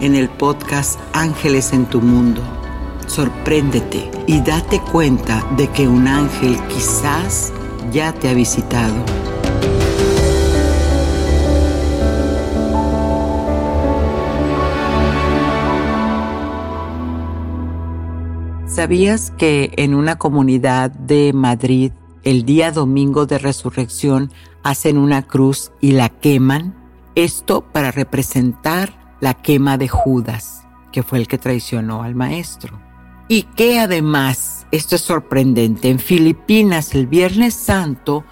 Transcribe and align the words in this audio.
en 0.00 0.14
el 0.14 0.28
podcast 0.28 1.00
Ángeles 1.12 1.72
en 1.72 1.86
tu 1.86 2.00
Mundo. 2.00 2.42
Sorpréndete 3.06 4.10
y 4.26 4.40
date 4.40 4.80
cuenta 4.80 5.44
de 5.56 5.68
que 5.68 5.88
un 5.88 6.06
ángel 6.06 6.58
quizás 6.68 7.52
ya 7.92 8.12
te 8.12 8.28
ha 8.28 8.34
visitado. 8.34 8.94
¿Sabías 18.66 19.30
que 19.38 19.72
en 19.76 19.94
una 19.94 20.18
comunidad 20.18 20.90
de 20.90 21.32
Madrid 21.32 21.92
el 22.24 22.44
día 22.44 22.72
domingo 22.72 23.24
de 23.24 23.38
resurrección 23.38 24.30
hacen 24.62 24.98
una 24.98 25.22
cruz 25.22 25.72
y 25.80 25.92
la 25.92 26.10
queman? 26.10 26.74
Esto 27.14 27.62
para 27.62 27.90
representar 27.90 29.05
la 29.20 29.34
quema 29.34 29.78
de 29.78 29.88
Judas, 29.88 30.66
que 30.92 31.02
fue 31.02 31.18
el 31.18 31.28
que 31.28 31.38
traicionó 31.38 32.02
al 32.02 32.14
maestro. 32.14 32.80
Y 33.28 33.42
que 33.42 33.78
además, 33.80 34.66
esto 34.70 34.96
es 34.96 35.02
sorprendente, 35.02 35.90
en 35.90 35.98
Filipinas 35.98 36.94
el 36.94 37.06
Viernes 37.06 37.54
Santo, 37.54 38.24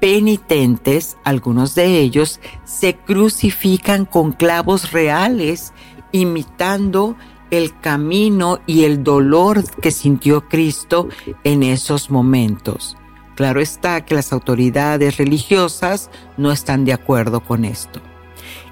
penitentes, 0.00 1.16
algunos 1.24 1.74
de 1.74 1.98
ellos, 1.98 2.40
se 2.64 2.96
crucifican 2.96 4.06
con 4.06 4.32
clavos 4.32 4.92
reales, 4.92 5.72
imitando 6.10 7.16
el 7.50 7.78
camino 7.78 8.60
y 8.66 8.84
el 8.84 9.04
dolor 9.04 9.62
que 9.80 9.90
sintió 9.90 10.48
Cristo 10.48 11.08
en 11.44 11.62
esos 11.62 12.10
momentos. 12.10 12.96
Claro 13.34 13.60
está 13.60 14.04
que 14.04 14.14
las 14.14 14.32
autoridades 14.32 15.16
religiosas 15.16 16.10
no 16.36 16.52
están 16.52 16.84
de 16.84 16.92
acuerdo 16.92 17.40
con 17.40 17.64
esto. 17.64 18.00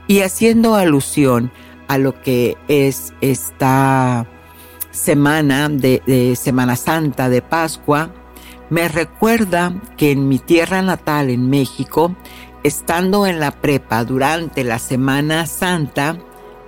Y 0.09 0.23
haciendo 0.23 0.75
alusión 0.75 1.53
a 1.87 1.99
lo 1.99 2.21
que 2.23 2.57
es 2.67 3.13
esta 3.21 4.27
semana 4.91 5.69
de, 5.69 6.35
Semana 6.35 6.77
Santa, 6.77 7.29
de 7.29 7.43
Pascua, 7.43 8.11
me 8.71 8.89
recuerda 8.89 9.75
que 9.99 10.11
en 10.11 10.27
mi 10.27 10.39
tierra 10.39 10.81
natal, 10.81 11.29
en 11.29 11.51
México, 11.51 12.17
estando 12.63 13.27
en 13.27 13.39
la 13.39 13.51
prepa 13.51 14.03
durante 14.05 14.65
la 14.65 14.79
Semana 14.79 15.45
Santa, 15.47 16.17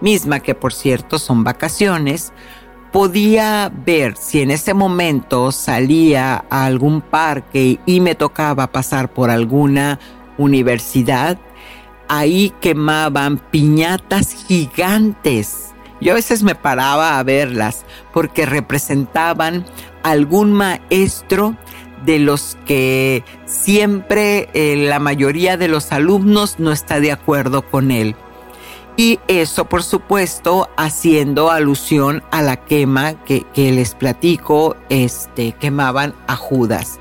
misma 0.03 0.41
que 0.41 0.55
por 0.55 0.75
cierto 0.75 1.19
son 1.19 1.43
vacaciones, 1.43 2.34
podía 2.93 3.72
ver 3.87 4.17
si 4.19 4.43
en 4.43 4.51
ese 4.51 4.75
momento 4.75 5.51
salía 5.51 6.45
a 6.51 6.67
algún 6.67 7.01
parque 7.01 7.81
y 7.87 8.01
me 8.01 8.15
tocaba 8.15 8.67
pasar 8.67 9.12
por 9.12 9.31
alguna 9.31 9.99
universidad, 10.37 11.39
ahí 12.10 12.53
quemaban 12.60 13.38
piñatas 13.38 14.32
gigantes. 14.32 15.69
Yo 16.00 16.12
a 16.12 16.16
veces 16.16 16.43
me 16.43 16.56
paraba 16.56 17.19
a 17.19 17.22
verlas 17.22 17.84
porque 18.12 18.47
representaban 18.47 19.65
algún 20.03 20.53
maestro 20.53 21.56
de 22.04 22.19
los 22.19 22.59
que 22.66 23.22
siempre 23.44 24.48
eh, 24.54 24.75
la 24.88 24.98
mayoría 24.98 25.56
de 25.56 25.69
los 25.69 25.93
alumnos 25.93 26.59
no 26.59 26.72
está 26.72 26.98
de 26.98 27.12
acuerdo 27.12 27.62
con 27.62 27.93
él. 27.93 28.16
Y 28.97 29.21
eso, 29.28 29.66
por 29.66 29.84
supuesto, 29.84 30.69
haciendo 30.77 31.53
alusión 31.53 32.25
a 32.32 32.42
la 32.42 32.56
quema 32.56 33.15
que, 33.25 33.44
que 33.54 33.71
les 33.71 33.94
platico, 33.94 34.77
este, 34.88 35.53
quemaban 35.53 36.12
a 36.27 36.34
Judas 36.34 36.98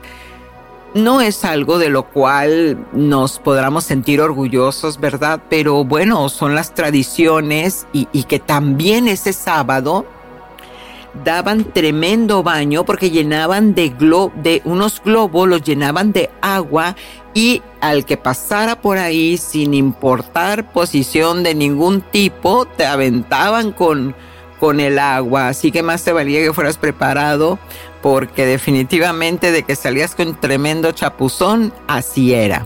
no 0.94 1.22
es 1.22 1.46
algo 1.46 1.78
de 1.78 1.90
lo 1.90 2.04
cual 2.04 2.88
nos 2.94 3.40
podamos 3.40 3.84
sentir 3.84 4.22
orgullosos, 4.22 5.00
¿verdad? 5.00 5.42
Pero 5.50 5.84
bueno, 5.84 6.30
son 6.30 6.56
las 6.56 6.74
tradiciones 6.74 7.86
y, 7.94 8.06
que 8.24 8.40
también 8.40 9.08
ese 9.08 9.34
sábado 9.34 10.06
daban 11.24 11.66
tremendo 11.66 12.44
baño 12.44 12.86
porque 12.86 13.10
llenaban 13.12 13.74
de, 13.74 13.90
de 14.36 14.62
unos 14.66 15.02
globos, 15.04 15.48
los 15.48 15.64
llenaban 15.64 16.12
de 16.12 16.30
agua 16.42 16.96
y 17.34 17.62
al 17.82 18.06
que 18.06 18.18
pasara 18.18 18.82
por 18.82 18.98
ahí 18.98 19.38
sin 19.38 19.74
importar 19.74 20.72
posición 20.72 21.44
de 21.44 21.56
ningún 21.56 22.02
tipo, 22.02 22.66
te 22.66 22.86
aventaban 22.86 23.72
con, 23.72 24.16
con 24.60 24.80
el 24.80 25.00
agua. 25.00 25.50
Así 25.50 25.72
que 25.72 25.84
más 25.84 26.04
te 26.04 26.14
valía 26.14 26.42
que 26.42 26.54
fueras 26.54 26.78
preparado 26.78 27.60
porque 28.02 28.46
definitivamente 28.46 29.52
de 29.52 29.64
que 29.64 29.76
salías 29.76 30.16
con 30.16 30.40
tremendo 30.40 30.92
chapuzón, 30.92 31.74
así 31.88 32.34
era. 32.34 32.66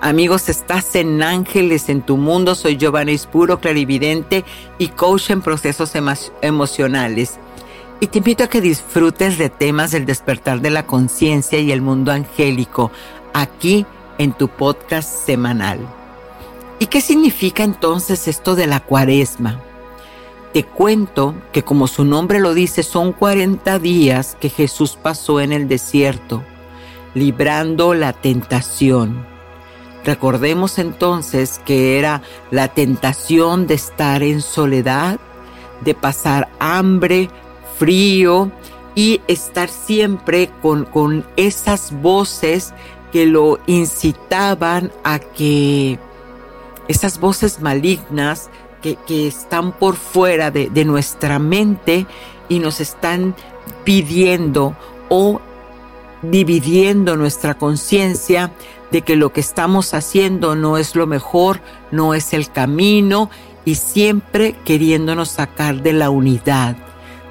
Amigos, 0.00 0.48
estás 0.48 0.94
en 0.94 1.22
Ángeles 1.22 1.88
en 1.88 2.02
tu 2.02 2.16
mundo. 2.16 2.54
Soy 2.54 2.76
Giovanna 2.76 3.10
Ispuro, 3.10 3.58
clarividente 3.58 4.44
y 4.78 4.88
coach 4.88 5.30
en 5.30 5.42
procesos 5.42 5.92
emocionales. 6.40 7.38
Y 8.00 8.06
te 8.06 8.18
invito 8.18 8.44
a 8.44 8.48
que 8.48 8.60
disfrutes 8.60 9.38
de 9.38 9.50
temas 9.50 9.90
del 9.90 10.06
despertar 10.06 10.60
de 10.60 10.70
la 10.70 10.86
conciencia 10.86 11.58
y 11.58 11.72
el 11.72 11.82
mundo 11.82 12.12
angélico 12.12 12.92
aquí 13.34 13.86
en 14.18 14.32
tu 14.32 14.48
podcast 14.48 15.26
semanal. 15.26 15.80
¿Y 16.78 16.86
qué 16.86 17.00
significa 17.00 17.64
entonces 17.64 18.28
esto 18.28 18.54
de 18.54 18.68
la 18.68 18.78
cuaresma? 18.78 19.60
Cuento 20.64 21.34
que 21.52 21.62
como 21.62 21.86
su 21.86 22.04
nombre 22.04 22.40
lo 22.40 22.54
dice, 22.54 22.82
son 22.82 23.12
40 23.12 23.78
días 23.78 24.36
que 24.40 24.48
Jesús 24.48 24.98
pasó 25.00 25.40
en 25.40 25.52
el 25.52 25.68
desierto, 25.68 26.42
librando 27.14 27.94
la 27.94 28.12
tentación. 28.12 29.26
Recordemos 30.04 30.78
entonces 30.78 31.60
que 31.64 31.98
era 31.98 32.22
la 32.50 32.68
tentación 32.68 33.66
de 33.66 33.74
estar 33.74 34.22
en 34.22 34.40
soledad, 34.40 35.20
de 35.82 35.94
pasar 35.94 36.48
hambre, 36.58 37.28
frío 37.78 38.50
y 38.94 39.20
estar 39.28 39.68
siempre 39.68 40.50
con, 40.62 40.84
con 40.84 41.26
esas 41.36 41.92
voces 42.00 42.72
que 43.12 43.26
lo 43.26 43.58
incitaban 43.66 44.92
a 45.04 45.18
que 45.18 45.98
esas 46.88 47.20
voces 47.20 47.60
malignas 47.60 48.50
que, 48.82 49.28
están 49.28 49.72
por 49.72 49.96
fuera 49.96 50.50
de, 50.50 50.84
nuestra 50.84 51.38
mente 51.38 52.06
y 52.48 52.58
nos 52.58 52.80
están 52.80 53.34
pidiendo 53.84 54.76
o 55.08 55.40
dividiendo 56.22 57.16
nuestra 57.16 57.54
conciencia 57.54 58.52
de 58.90 59.02
que 59.02 59.16
lo 59.16 59.32
que 59.32 59.40
estamos 59.40 59.94
haciendo 59.94 60.54
no 60.54 60.78
es 60.78 60.96
lo 60.96 61.06
mejor, 61.06 61.60
no 61.90 62.14
es 62.14 62.32
el 62.32 62.50
camino 62.50 63.30
y 63.64 63.74
siempre 63.74 64.56
queriéndonos 64.64 65.28
sacar 65.28 65.82
de 65.82 65.92
la 65.92 66.10
unidad, 66.10 66.76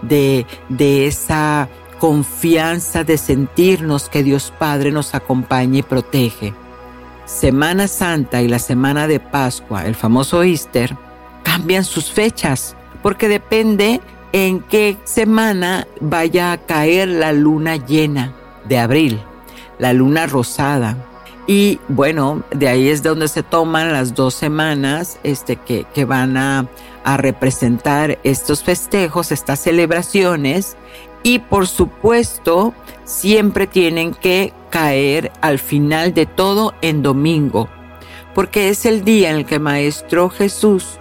de, 0.04 0.46
de 0.70 1.08
esa 1.08 1.68
confianza 2.00 3.04
de 3.04 3.18
sentirnos 3.18 4.08
que 4.08 4.24
Dios 4.24 4.54
Padre 4.58 4.92
nos 4.92 5.16
acompaña 5.16 5.80
y 5.80 5.84
protege. 5.84 6.54
Semana 7.26 7.88
Santa 7.88 8.42
y 8.42 8.48
la 8.48 8.60
Semana 8.60 9.08
de 9.08 9.20
Pascua, 9.20 9.86
el 9.86 9.96
famoso 9.96 10.44
Easter, 10.44 10.96
cambian 11.48 11.86
sus 11.86 12.12
fechas, 12.12 12.76
porque 13.02 13.30
depende 13.30 14.02
en 14.34 14.60
qué 14.60 14.98
semana 15.06 15.88
vaya 16.02 16.52
a 16.52 16.58
caer 16.58 17.08
la 17.08 17.32
luna 17.32 17.78
llena 17.78 18.34
de 18.66 18.78
abril, 18.78 19.22
la 19.80 19.94
luna 19.94 20.28
rosada. 20.28 20.98
Y 21.48 21.80
bueno, 21.88 22.44
de 22.52 22.68
ahí 22.68 22.90
es 22.90 23.02
donde 23.02 23.30
se 23.30 23.44
toman 23.44 23.94
las 23.94 24.14
dos 24.14 24.34
semanas 24.34 25.20
este, 25.24 25.56
que, 25.56 26.04
van 26.04 26.36
a, 26.36 26.68
a 27.06 27.16
representar 27.16 28.20
estos 28.26 28.62
festejos, 28.62 29.32
estas 29.32 29.62
celebraciones. 29.62 30.76
Y 31.24 31.40
por 31.40 31.66
supuesto, 31.66 32.74
siempre 33.06 33.68
tienen 33.68 34.14
que 34.14 34.52
caer 34.70 35.32
al 35.40 35.60
final 35.60 36.14
de 36.14 36.26
todo 36.26 36.74
en 36.82 37.02
domingo, 37.02 37.70
porque 38.36 38.68
es 38.68 38.86
el 38.86 39.06
día 39.06 39.30
en 39.30 39.38
el 39.38 39.46
que 39.46 39.60
Maestro 39.60 40.30
Jesús, 40.30 41.00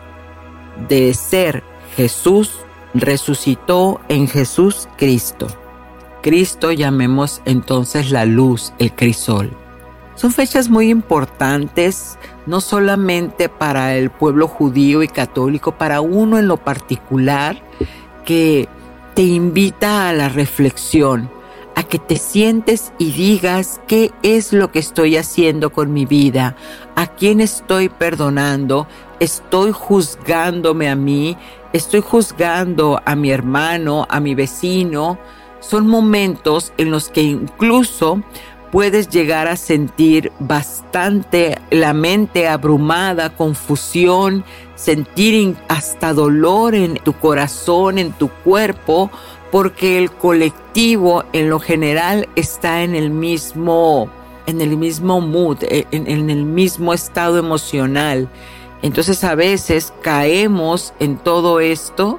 de 0.88 1.12
ser 1.14 1.62
Jesús, 1.96 2.58
resucitó 2.94 4.00
en 4.08 4.28
Jesús 4.28 4.88
Cristo. 4.96 5.46
Cristo 6.22 6.72
llamemos 6.72 7.40
entonces 7.44 8.10
la 8.10 8.24
luz, 8.24 8.72
el 8.78 8.92
crisol. 8.92 9.50
Son 10.16 10.32
fechas 10.32 10.70
muy 10.70 10.90
importantes, 10.90 12.18
no 12.46 12.60
solamente 12.60 13.48
para 13.48 13.94
el 13.96 14.10
pueblo 14.10 14.48
judío 14.48 15.02
y 15.02 15.08
católico, 15.08 15.72
para 15.72 16.00
uno 16.00 16.38
en 16.38 16.48
lo 16.48 16.56
particular, 16.56 17.62
que 18.24 18.68
te 19.14 19.22
invita 19.22 20.08
a 20.08 20.12
la 20.12 20.28
reflexión, 20.28 21.30
a 21.76 21.82
que 21.82 21.98
te 21.98 22.16
sientes 22.16 22.92
y 22.98 23.12
digas 23.12 23.80
qué 23.86 24.10
es 24.22 24.54
lo 24.54 24.72
que 24.72 24.78
estoy 24.78 25.18
haciendo 25.18 25.70
con 25.70 25.92
mi 25.92 26.06
vida, 26.06 26.56
a 26.96 27.06
quién 27.06 27.40
estoy 27.40 27.90
perdonando, 27.90 28.88
estoy 29.20 29.72
juzgándome 29.72 30.88
a 30.88 30.96
mí, 30.96 31.36
estoy 31.74 32.00
juzgando 32.00 33.00
a 33.04 33.14
mi 33.14 33.30
hermano, 33.30 34.06
a 34.08 34.20
mi 34.20 34.34
vecino. 34.34 35.18
Son 35.60 35.86
momentos 35.86 36.72
en 36.78 36.90
los 36.90 37.10
que 37.10 37.22
incluso 37.22 38.22
puedes 38.72 39.10
llegar 39.10 39.46
a 39.46 39.56
sentir 39.56 40.32
bastante 40.38 41.58
la 41.70 41.92
mente 41.92 42.48
abrumada, 42.48 43.30
confusión, 43.36 44.44
sentir 44.76 45.56
hasta 45.68 46.12
dolor 46.12 46.74
en 46.74 46.94
tu 46.94 47.12
corazón, 47.14 47.98
en 47.98 48.12
tu 48.12 48.28
cuerpo, 48.28 49.10
porque 49.50 49.98
el 49.98 50.10
colectivo 50.10 51.24
en 51.32 51.48
lo 51.50 51.60
general 51.60 52.28
está 52.36 52.82
en 52.82 52.94
el 52.94 53.10
mismo, 53.10 54.10
en 54.46 54.60
el 54.60 54.76
mismo 54.76 55.20
mood, 55.20 55.58
e, 55.62 55.86
en, 55.90 56.30
el 56.30 56.44
mismo 56.44 56.92
estado 56.92 57.38
emocional. 57.38 58.28
Entonces 58.82 59.24
a 59.24 59.34
veces 59.34 59.92
caemos 60.02 60.92
en 60.98 61.16
todo 61.16 61.60
esto 61.60 62.18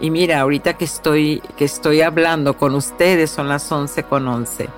y 0.00 0.10
mira, 0.10 0.40
ahorita 0.40 0.74
que 0.78 0.86
estoy, 0.86 1.42
que 1.56 1.64
estoy 1.64 2.00
hablando 2.00 2.56
con 2.56 2.74
ustedes 2.74 3.30
son 3.30 3.48
las 3.48 3.70
11 3.70 4.04
con 4.04 4.26
11. 4.26 4.68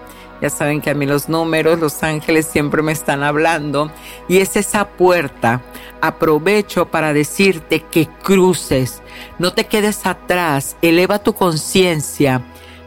Ya 0.42 0.50
saben 0.50 0.80
que 0.80 0.90
a 0.90 0.94
mí 0.94 1.06
los 1.06 1.28
números, 1.28 1.78
los 1.78 2.02
ángeles 2.02 2.46
siempre 2.46 2.82
me 2.82 2.90
están 2.90 3.22
hablando 3.22 3.92
y 4.28 4.38
es 4.38 4.56
esa 4.56 4.88
puerta. 4.88 5.62
Aprovecho 6.00 6.86
para 6.86 7.12
decirte 7.12 7.84
que 7.84 8.08
cruces, 8.08 9.02
no 9.38 9.52
te 9.52 9.66
quedes 9.66 10.04
atrás, 10.04 10.76
eleva 10.82 11.20
tu 11.20 11.32
conciencia, 11.34 12.42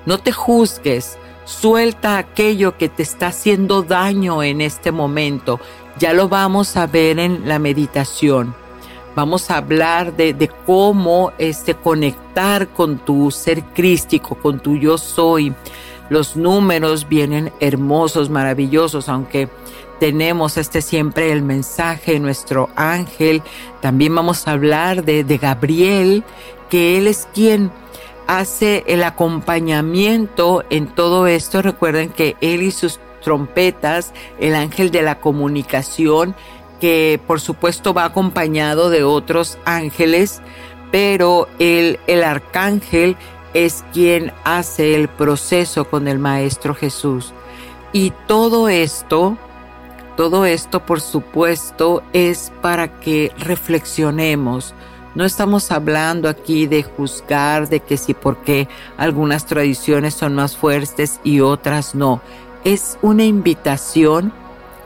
no 0.05 0.17
te 0.17 0.33
juzgues, 0.33 1.17
suelta 1.45 2.17
aquello 2.17 2.77
que 2.77 2.89
te 2.89 3.03
está 3.03 3.27
haciendo 3.27 3.83
daño 3.83 4.43
en 4.43 4.59
este 4.59 4.91
momento. 4.91 5.61
Ya 5.97 6.11
lo 6.11 6.27
vamos 6.27 6.75
a 6.75 6.87
ver 6.87 7.19
en 7.19 7.47
la 7.47 7.57
meditación. 7.57 8.53
Vamos 9.15 9.49
a 9.49 9.55
hablar 9.55 10.17
de, 10.17 10.33
de 10.33 10.49
cómo 10.49 11.31
este, 11.37 11.73
conectar 11.73 12.67
con 12.67 12.97
tu 12.97 13.31
ser 13.31 13.63
crístico, 13.63 14.35
con 14.35 14.59
tu 14.59 14.75
yo 14.75 14.97
soy 14.97 15.55
los 16.09 16.35
números 16.35 17.07
vienen 17.07 17.51
hermosos, 17.59 18.29
maravillosos, 18.29 19.09
aunque 19.09 19.49
tenemos 19.99 20.57
este 20.57 20.81
siempre 20.81 21.31
el 21.31 21.41
mensaje, 21.41 22.19
nuestro 22.19 22.69
ángel. 22.75 23.41
También 23.81 24.13
vamos 24.13 24.47
a 24.47 24.51
hablar 24.51 25.03
de, 25.03 25.23
de 25.23 25.37
Gabriel, 25.37 26.23
que 26.69 26.97
él 26.97 27.07
es 27.07 27.27
quien 27.33 27.71
hace 28.27 28.83
el 28.87 29.03
acompañamiento 29.03 30.63
en 30.69 30.87
todo 30.87 31.27
esto. 31.27 31.61
Recuerden 31.61 32.09
que 32.09 32.35
él 32.41 32.63
y 32.63 32.71
sus 32.71 32.99
trompetas, 33.23 34.13
el 34.39 34.55
ángel 34.55 34.91
de 34.91 35.01
la 35.01 35.19
comunicación, 35.19 36.35
que 36.79 37.19
por 37.25 37.39
supuesto 37.41 37.93
va 37.93 38.05
acompañado 38.05 38.89
de 38.89 39.03
otros 39.03 39.57
ángeles, 39.65 40.41
pero 40.91 41.47
el, 41.59 41.99
el 42.07 42.23
arcángel 42.23 43.17
es 43.55 43.85
quien 43.93 44.33
hace 44.43 44.95
el 44.95 45.07
proceso 45.07 45.85
con 45.85 46.09
el 46.09 46.19
Maestro 46.19 46.75
Jesús. 46.75 47.33
Y 47.93 48.11
todo 48.27 48.67
esto, 48.67 49.37
todo 50.17 50.45
esto 50.45 50.85
por 50.85 50.99
supuesto 50.99 52.03
es 52.11 52.51
para 52.61 52.99
que 52.99 53.31
reflexionemos. 53.37 54.75
No 55.15 55.23
estamos 55.23 55.71
hablando 55.71 56.27
aquí 56.27 56.67
de 56.67 56.83
juzgar, 56.83 57.69
de 57.69 57.79
que 57.79 57.95
si 57.95 58.13
porque 58.13 58.67
algunas 58.97 59.45
tradiciones 59.45 60.13
son 60.15 60.35
más 60.35 60.57
fuertes 60.57 61.21
y 61.23 61.39
otras 61.39 61.95
no. 61.95 62.21
Es 62.65 62.97
una 63.01 63.23
invitación 63.23 64.33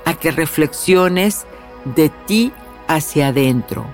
a 0.06 0.13
que 0.13 0.30
reflexiones 0.30 1.48
de 1.95 2.10
ti 2.27 2.54
hacia 2.88 3.30
adentro. 3.30 3.88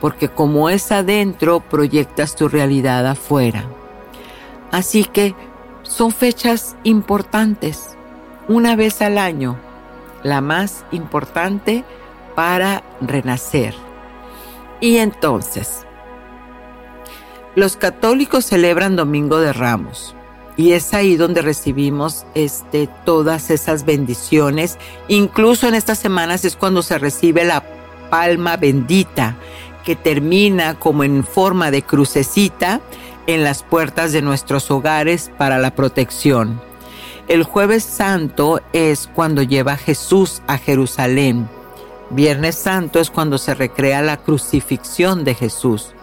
Porque 0.00 0.28
como 0.28 0.68
es 0.68 0.90
adentro, 0.90 1.60
proyectas 1.60 2.34
tu 2.34 2.48
realidad 2.48 3.06
afuera. 3.06 3.68
Así 4.70 5.04
que 5.04 5.34
son 5.82 6.12
fechas 6.12 6.76
importantes, 6.84 7.96
una 8.48 8.76
vez 8.76 9.02
al 9.02 9.18
año, 9.18 9.58
la 10.22 10.40
más 10.40 10.84
importante 10.90 11.84
para 12.34 12.82
renacer. 13.00 13.74
Y 14.80 14.96
entonces, 14.96 15.86
los 17.54 17.76
católicos 17.76 18.44
celebran 18.44 18.96
Domingo 18.96 19.38
de 19.38 19.52
Ramos 19.52 20.16
y 20.56 20.72
es 20.72 20.94
ahí 20.94 21.16
donde 21.16 21.42
recibimos 21.42 22.26
este, 22.34 22.88
todas 23.04 23.50
esas 23.50 23.84
bendiciones. 23.84 24.78
Incluso 25.08 25.68
en 25.68 25.74
estas 25.74 25.98
semanas 25.98 26.44
es 26.44 26.56
cuando 26.56 26.82
se 26.82 26.98
recibe 26.98 27.44
la 27.44 27.64
palma 28.10 28.56
bendita 28.56 29.36
que 29.84 29.96
termina 29.96 30.78
como 30.78 31.04
en 31.04 31.24
forma 31.24 31.70
de 31.70 31.82
crucecita 31.82 32.80
en 33.26 33.44
las 33.44 33.62
puertas 33.62 34.12
de 34.12 34.22
nuestros 34.22 34.70
hogares 34.70 35.30
para 35.38 35.58
la 35.58 35.74
protección. 35.74 36.60
El 37.26 37.42
jueves 37.42 37.84
santo 37.84 38.60
es 38.72 39.08
cuando 39.12 39.42
lleva 39.42 39.76
Jesús 39.76 40.42
a 40.46 40.58
Jerusalén. 40.58 41.48
Viernes 42.10 42.54
santo 42.56 43.00
es 43.00 43.10
cuando 43.10 43.38
se 43.38 43.54
recrea 43.54 44.02
la 44.02 44.18
crucifixión 44.18 45.24
de 45.24 45.34
Jesús, 45.34 45.94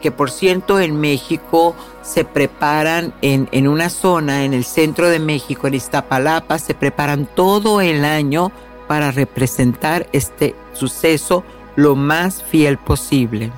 que 0.00 0.10
por 0.10 0.30
cierto 0.30 0.80
en 0.80 0.98
México 0.98 1.74
se 2.02 2.24
preparan 2.24 3.12
en, 3.20 3.48
en 3.52 3.68
una 3.68 3.90
zona, 3.90 4.44
en 4.44 4.54
el 4.54 4.64
centro 4.64 5.10
de 5.10 5.18
México, 5.18 5.66
en 5.66 5.74
Iztapalapa, 5.74 6.58
se 6.58 6.74
preparan 6.74 7.26
todo 7.26 7.82
el 7.82 8.04
año 8.04 8.50
para 8.88 9.10
representar 9.10 10.06
este 10.12 10.54
suceso 10.72 11.44
lo 11.76 11.94
más 11.94 12.42
fiel 12.42 12.78
posible 12.78 13.52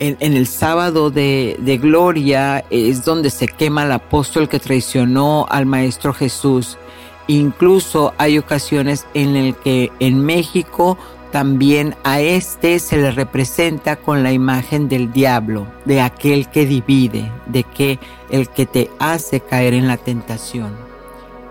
en, 0.00 0.16
el 0.20 0.46
sábado 0.46 1.10
de, 1.10 1.56
de, 1.58 1.78
gloria 1.78 2.64
es 2.70 3.04
donde 3.04 3.30
se 3.30 3.48
quema 3.48 3.84
el 3.84 3.92
apóstol 3.92 4.48
que 4.48 4.60
traicionó 4.60 5.46
al 5.48 5.66
Maestro 5.66 6.12
Jesús. 6.12 6.78
Incluso 7.26 8.14
hay 8.16 8.38
ocasiones 8.38 9.06
en 9.14 9.36
el 9.36 9.54
que 9.56 9.92
en 10.00 10.24
México 10.24 10.96
también 11.32 11.94
a 12.04 12.20
este 12.20 12.78
se 12.78 12.96
le 12.96 13.10
representa 13.10 13.96
con 13.96 14.22
la 14.22 14.32
imagen 14.32 14.88
del 14.88 15.12
diablo, 15.12 15.66
de 15.84 16.00
aquel 16.00 16.48
que 16.48 16.64
divide, 16.64 17.30
de 17.46 17.64
que 17.64 17.98
el 18.30 18.48
que 18.48 18.64
te 18.64 18.90
hace 18.98 19.40
caer 19.40 19.74
en 19.74 19.88
la 19.88 19.98
tentación. 19.98 20.74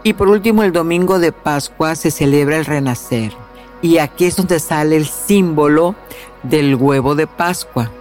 Y 0.03 0.13
por 0.13 0.29
último, 0.29 0.63
el 0.63 0.71
domingo 0.71 1.19
de 1.19 1.31
Pascua 1.31 1.95
se 1.95 2.11
celebra 2.11 2.57
el 2.57 2.65
renacer. 2.65 3.33
Y 3.81 3.99
aquí 3.99 4.25
es 4.25 4.37
donde 4.37 4.59
sale 4.59 4.95
el 4.95 5.05
símbolo 5.05 5.95
del 6.43 6.75
huevo 6.75 7.13
de 7.13 7.27
Pascua 7.27 7.91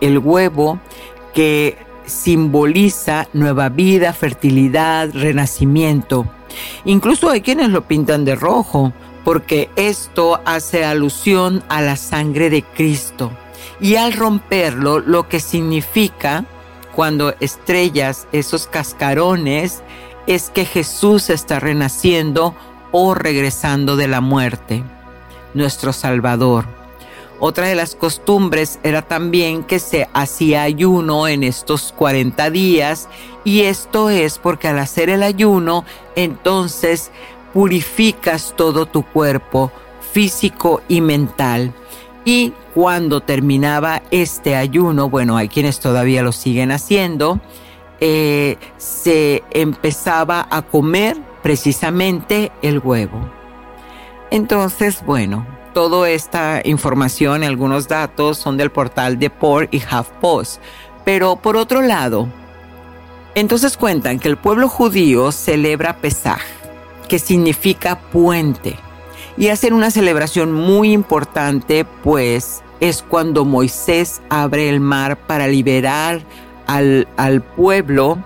el 0.00 0.18
huevo 0.18 0.78
que 1.34 1.76
simboliza 2.06 3.28
nueva 3.32 3.68
vida, 3.68 4.12
fertilidad, 4.12 5.10
renacimiento. 5.12 6.26
Incluso 6.84 7.28
hay 7.28 7.40
quienes 7.40 7.70
lo 7.70 7.82
pintan 7.82 8.24
de 8.24 8.34
rojo, 8.34 8.92
porque 9.24 9.70
esto 9.76 10.40
hace 10.44 10.84
alusión 10.84 11.62
a 11.68 11.82
la 11.82 11.96
sangre 11.96 12.48
de 12.48 12.62
Cristo. 12.62 13.32
Y 13.80 13.96
al 13.96 14.12
romperlo, 14.12 15.00
lo 15.00 15.28
que 15.28 15.40
significa 15.40 16.44
cuando 16.94 17.34
estrellas 17.40 18.26
esos 18.32 18.66
cascarones 18.66 19.82
es 20.26 20.50
que 20.50 20.64
Jesús 20.64 21.28
está 21.28 21.60
renaciendo 21.60 22.54
o 22.92 23.14
regresando 23.14 23.96
de 23.96 24.08
la 24.08 24.20
muerte. 24.20 24.82
nuestro 25.54 25.94
Salvador. 25.94 26.75
Otra 27.38 27.66
de 27.66 27.74
las 27.74 27.94
costumbres 27.94 28.78
era 28.82 29.02
también 29.02 29.62
que 29.62 29.78
se 29.78 30.08
hacía 30.14 30.62
ayuno 30.62 31.28
en 31.28 31.42
estos 31.42 31.92
40 31.92 32.50
días 32.50 33.08
y 33.44 33.62
esto 33.62 34.08
es 34.08 34.38
porque 34.38 34.68
al 34.68 34.78
hacer 34.78 35.10
el 35.10 35.22
ayuno 35.22 35.84
entonces 36.14 37.10
purificas 37.52 38.54
todo 38.56 38.86
tu 38.86 39.02
cuerpo 39.02 39.70
físico 40.12 40.80
y 40.88 41.02
mental. 41.02 41.74
Y 42.24 42.52
cuando 42.74 43.20
terminaba 43.20 44.02
este 44.10 44.56
ayuno, 44.56 45.10
bueno, 45.10 45.36
hay 45.36 45.48
quienes 45.48 45.78
todavía 45.78 46.22
lo 46.22 46.32
siguen 46.32 46.72
haciendo, 46.72 47.38
eh, 48.00 48.56
se 48.78 49.42
empezaba 49.50 50.46
a 50.50 50.62
comer 50.62 51.16
precisamente 51.42 52.50
el 52.62 52.78
huevo. 52.78 53.30
Entonces, 54.30 55.04
bueno, 55.06 55.46
toda 55.76 56.08
esta 56.08 56.62
información 56.64 57.42
y 57.42 57.46
algunos 57.46 57.86
datos 57.86 58.38
son 58.38 58.56
del 58.56 58.70
portal 58.70 59.18
de 59.18 59.28
Por 59.28 59.68
y 59.70 59.76
HuffPost. 59.76 60.58
Pero 61.04 61.36
por 61.36 61.58
otro 61.58 61.82
lado, 61.82 62.28
entonces 63.34 63.76
cuentan 63.76 64.18
que 64.18 64.28
el 64.28 64.38
pueblo 64.38 64.70
judío 64.70 65.32
celebra 65.32 65.98
Pesaj, 65.98 66.40
que 67.10 67.18
significa 67.18 68.00
puente, 68.10 68.78
y 69.36 69.48
hacen 69.48 69.74
una 69.74 69.90
celebración 69.90 70.50
muy 70.50 70.92
importante, 70.92 71.84
pues 71.84 72.62
es 72.80 73.02
cuando 73.06 73.44
Moisés 73.44 74.22
abre 74.30 74.70
el 74.70 74.80
mar 74.80 75.18
para 75.26 75.46
liberar 75.46 76.22
al, 76.66 77.06
al 77.18 77.42
pueblo 77.42 78.16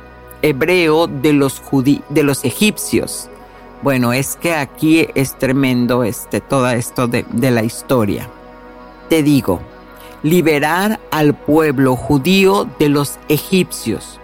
hebreo 0.43 1.09
de 1.09 1.33
los, 1.33 1.61
de 2.11 2.23
los 2.23 2.45
egipcios. 2.45 3.29
Bueno, 3.83 4.13
es 4.13 4.37
que 4.37 4.55
aquí 4.55 5.09
es 5.15 5.39
tremendo 5.39 6.05
este, 6.05 6.41
todo 6.41 6.69
esto 6.71 7.07
de, 7.07 7.25
de 7.31 7.51
la 7.51 7.63
historia. 7.63 8.29
Te 9.09 9.23
digo, 9.23 9.61
liberar 10.23 11.01
al 11.11 11.35
pueblo 11.35 11.97
judío 11.97 12.69
de 12.79 12.89
los 12.89 13.19
egipcios. 13.29 14.21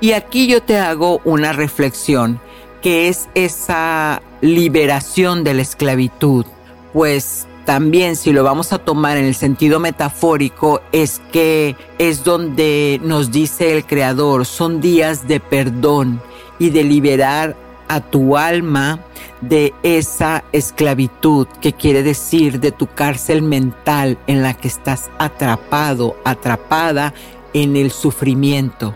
Y 0.00 0.12
aquí 0.12 0.46
yo 0.46 0.62
te 0.62 0.78
hago 0.78 1.20
una 1.24 1.52
reflexión, 1.52 2.40
que 2.82 3.08
es 3.08 3.28
esa 3.34 4.22
liberación 4.40 5.42
de 5.42 5.54
la 5.54 5.62
esclavitud, 5.62 6.44
pues 6.92 7.46
también 7.64 8.14
si 8.14 8.32
lo 8.32 8.44
vamos 8.44 8.72
a 8.72 8.78
tomar 8.78 9.16
en 9.16 9.24
el 9.24 9.34
sentido 9.34 9.80
metafórico, 9.80 10.80
es 10.92 11.20
que 11.32 11.74
es 11.98 12.22
donde 12.22 13.00
nos 13.02 13.32
dice 13.32 13.76
el 13.76 13.84
Creador, 13.84 14.46
son 14.46 14.80
días 14.80 15.26
de 15.26 15.40
perdón 15.40 16.20
y 16.60 16.70
de 16.70 16.84
liberar 16.84 17.56
a 17.88 18.00
tu 18.00 18.36
alma 18.36 19.00
de 19.40 19.74
esa 19.82 20.44
esclavitud, 20.52 21.46
que 21.60 21.72
quiere 21.72 22.02
decir 22.02 22.60
de 22.60 22.72
tu 22.72 22.86
cárcel 22.86 23.42
mental 23.42 24.18
en 24.26 24.42
la 24.42 24.54
que 24.54 24.68
estás 24.68 25.10
atrapado, 25.18 26.16
atrapada 26.24 27.12
en 27.52 27.76
el 27.76 27.90
sufrimiento. 27.90 28.94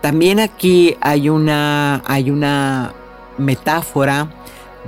También 0.00 0.40
aquí 0.40 0.96
hay 1.00 1.28
una, 1.28 2.02
hay 2.06 2.30
una 2.30 2.94
metáfora 3.36 4.30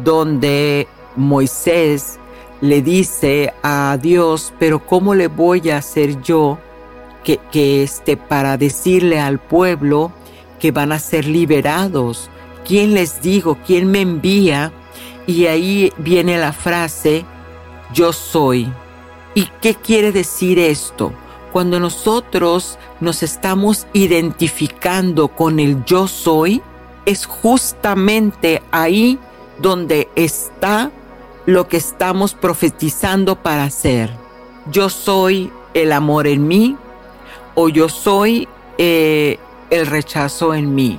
donde 0.03 0.89
Moisés 1.17 2.19
le 2.61 2.81
dice 2.81 3.53
a 3.63 3.99
Dios, 4.01 4.55
pero 4.59 4.87
¿cómo 4.87 5.15
le 5.15 5.27
voy 5.27 5.71
a 5.71 5.79
hacer 5.79 6.23
yo 6.23 6.59
que, 7.25 7.39
que 7.51 7.83
este, 7.83 8.17
para 8.17 8.57
decirle 8.57 9.21
al 9.21 9.39
pueblo 9.39 10.13
que 10.61 10.71
van 10.71 10.93
a 10.93 10.99
ser 10.99 11.27
liberados? 11.27 12.31
¿Quién 12.67 12.95
les 12.95 13.21
digo? 13.21 13.59
¿Quién 13.67 13.91
me 13.91 14.01
envía? 14.01 14.73
Y 15.27 15.47
ahí 15.47 15.93
viene 15.99 16.39
la 16.39 16.53
frase, 16.53 17.25
yo 17.93 18.13
soy. 18.13 18.73
¿Y 19.35 19.49
qué 19.61 19.75
quiere 19.75 20.13
decir 20.13 20.59
esto? 20.59 21.13
Cuando 21.53 21.81
nosotros 21.81 22.79
nos 23.01 23.23
estamos 23.23 23.87
identificando 23.93 25.29
con 25.29 25.61
el 25.61 25.85
yo 25.85 26.09
soy, 26.09 26.63
es 27.05 27.27
justamente 27.27 28.63
ahí 28.71 29.19
donde 29.59 30.09
está 30.17 30.91
lo 31.47 31.69
que 31.69 31.77
estamos 31.77 32.35
profetizando 32.35 33.37
para 33.37 33.65
hacer. 33.65 34.11
Yo 34.71 34.89
soy 34.89 35.53
el 35.75 35.93
amor 35.93 36.27
en 36.27 36.47
mí 36.47 36.77
o 37.55 37.69
yo 37.69 37.89
soy 37.89 38.49
eh, 38.79 39.39
el 39.71 39.87
rechazo 39.87 40.55
en 40.55 40.75
mí. 40.75 40.99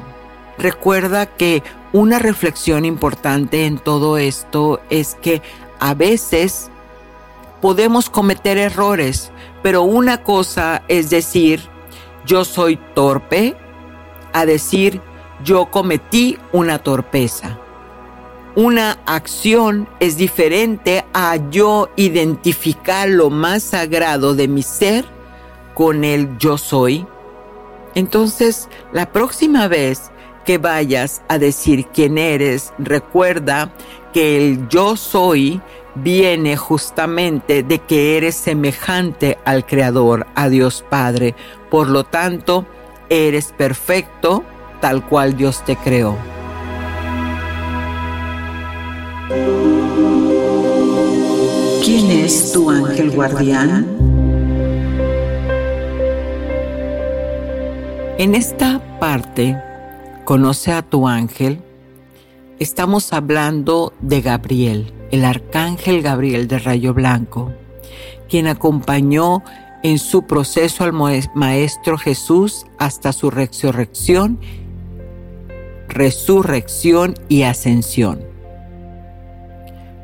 Recuerda 0.57 1.25
que 1.25 1.63
una 1.91 2.19
reflexión 2.19 2.85
importante 2.85 3.65
en 3.65 3.77
todo 3.77 4.17
esto 4.17 4.81
es 4.89 5.15
que 5.21 5.41
a 5.79 5.93
veces 5.93 6.69
podemos 7.61 8.09
cometer 8.09 8.57
errores, 8.57 9.31
pero 9.61 9.83
una 9.83 10.23
cosa 10.23 10.83
es 10.87 11.09
decir, 11.09 11.61
yo 12.25 12.45
soy 12.45 12.77
torpe, 12.93 13.55
a 14.33 14.45
decir, 14.45 15.01
yo 15.43 15.67
cometí 15.67 16.37
una 16.51 16.79
torpeza. 16.79 17.59
Una 18.55 18.99
acción 19.05 19.87
es 19.99 20.15
diferente 20.15 21.05
a 21.13 21.37
yo 21.49 21.89
identificar 21.95 23.09
lo 23.09 23.29
más 23.29 23.63
sagrado 23.63 24.35
de 24.35 24.47
mi 24.47 24.61
ser 24.61 25.05
con 25.73 26.03
el 26.03 26.37
yo 26.37 26.57
soy. 26.57 27.05
Entonces, 27.95 28.69
la 28.91 29.11
próxima 29.11 29.67
vez 29.67 30.11
que 30.43 30.57
vayas 30.57 31.21
a 31.27 31.37
decir 31.37 31.87
quién 31.87 32.17
eres, 32.17 32.73
recuerda 32.77 33.71
que 34.13 34.37
el 34.37 34.67
yo 34.69 34.95
soy 34.95 35.61
viene 35.95 36.57
justamente 36.57 37.63
de 37.63 37.79
que 37.79 38.17
eres 38.17 38.35
semejante 38.35 39.37
al 39.45 39.65
Creador, 39.65 40.27
a 40.35 40.49
Dios 40.49 40.83
Padre. 40.89 41.35
Por 41.69 41.89
lo 41.89 42.03
tanto, 42.03 42.65
eres 43.09 43.53
perfecto 43.57 44.43
tal 44.81 45.05
cual 45.05 45.37
Dios 45.37 45.63
te 45.65 45.75
creó. 45.75 46.17
¿Quién 51.83 52.11
es 52.11 52.51
tu 52.51 52.69
ángel 52.69 53.11
guardián? 53.11 53.87
En 58.17 58.35
esta 58.35 58.79
parte 58.99 59.57
Conoce 60.25 60.71
a 60.71 60.81
tu 60.83 61.09
ángel. 61.09 61.59
Estamos 62.57 63.11
hablando 63.11 63.91
de 63.99 64.21
Gabriel, 64.21 64.93
el 65.11 65.25
arcángel 65.25 66.01
Gabriel 66.01 66.47
de 66.47 66.59
Rayo 66.59 66.93
Blanco, 66.93 67.51
quien 68.29 68.47
acompañó 68.47 69.43
en 69.83 69.99
su 69.99 70.25
proceso 70.25 70.85
al 70.85 70.93
Maestro 70.93 71.97
Jesús 71.97 72.65
hasta 72.77 73.11
su 73.11 73.31
resurrección, 73.31 74.39
resurrección 75.89 77.15
y 77.27 77.43
ascensión. 77.43 78.21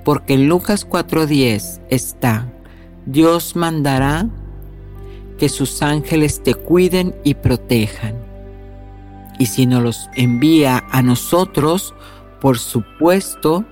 Porque 0.04 0.34
en 0.34 0.50
Lucas 0.50 0.86
4:10 0.86 1.80
está, 1.90 2.52
Dios 3.06 3.56
mandará 3.56 4.28
que 5.38 5.48
sus 5.48 5.82
ángeles 5.82 6.44
te 6.44 6.56
cuiden 6.56 7.16
y 7.24 7.36
protejan 7.36 8.28
y 9.39 9.48
si 9.48 9.65
nos 9.65 9.81
los 9.81 10.10
envía 10.15 10.86
a 10.91 11.01
nosotros, 11.01 11.96
por 12.39 12.60
supuesto 12.60 13.65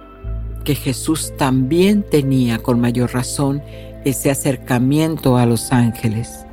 que 0.63 0.74
Jesús 0.74 1.33
también 1.38 2.03
tenía 2.03 2.57
con 2.57 2.79
mayor 2.79 3.13
razón 3.13 3.62
ese 4.05 4.31
acercamiento 4.31 5.38
a 5.38 5.45
los 5.45 5.71
ángeles. 5.71 6.45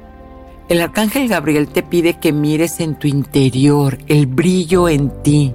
El 0.69 0.81
arcángel 0.81 1.29
Gabriel 1.29 1.69
te 1.69 1.83
pide 1.83 2.19
que 2.19 2.33
mires 2.33 2.81
en 2.81 2.99
tu 2.99 3.07
interior 3.07 3.99
el 4.09 4.27
brillo 4.27 4.89
en 4.89 5.11
ti, 5.23 5.55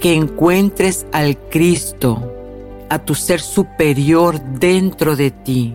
que 0.00 0.14
encuentres 0.14 1.06
al 1.12 1.36
Cristo, 1.50 2.32
a 2.88 2.98
tu 2.98 3.14
ser 3.14 3.40
superior 3.40 4.40
dentro 4.58 5.16
de 5.16 5.30
ti 5.30 5.74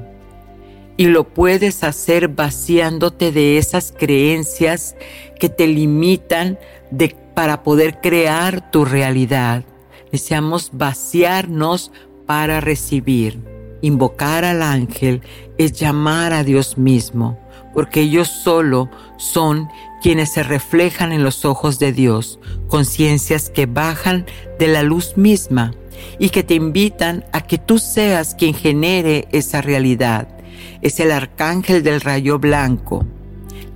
y 1.00 1.06
lo 1.06 1.24
puedes 1.24 1.86
hacer 1.86 2.28
vaciándote 2.28 3.32
de 3.32 3.58
esas 3.58 3.94
creencias 3.98 4.98
que 5.40 5.48
te 5.48 5.66
limitan 5.66 6.60
de, 6.92 7.16
para 7.34 7.64
poder 7.64 8.00
crear 8.02 8.72
tu 8.72 8.86
realidad. 8.86 9.64
Deseamos 10.12 10.72
vaciarnos 10.74 11.92
para 12.26 12.62
recibir. 12.62 13.40
Invocar 13.82 14.44
al 14.44 14.62
ángel 14.62 15.22
es 15.58 15.74
llamar 15.74 16.34
a 16.34 16.44
Dios 16.44 16.78
mismo, 16.78 17.40
porque 17.74 18.02
ellos 18.02 18.28
solo 18.28 18.90
son 19.18 19.70
quienes 20.02 20.34
se 20.34 20.44
reflejan 20.44 21.12
en 21.12 21.24
los 21.24 21.46
ojos 21.46 21.80
de 21.80 21.94
Dios, 21.94 22.40
conciencias 22.68 23.50
que 23.50 23.66
bajan 23.66 24.26
de 24.58 24.68
la 24.68 24.84
luz 24.84 25.16
misma 25.16 25.74
y 26.18 26.30
que 26.30 26.44
te 26.44 26.56
invitan 26.56 27.26
a 27.32 27.42
que 27.42 27.58
tú 27.58 27.80
seas 27.80 28.36
quien 28.36 28.54
genere 28.54 29.28
esa 29.32 29.62
realidad 29.62 30.28
es 30.82 31.00
el 31.00 31.12
arcángel 31.12 31.84
del 31.84 32.02
rayo 32.02 32.40
blanco 32.40 33.06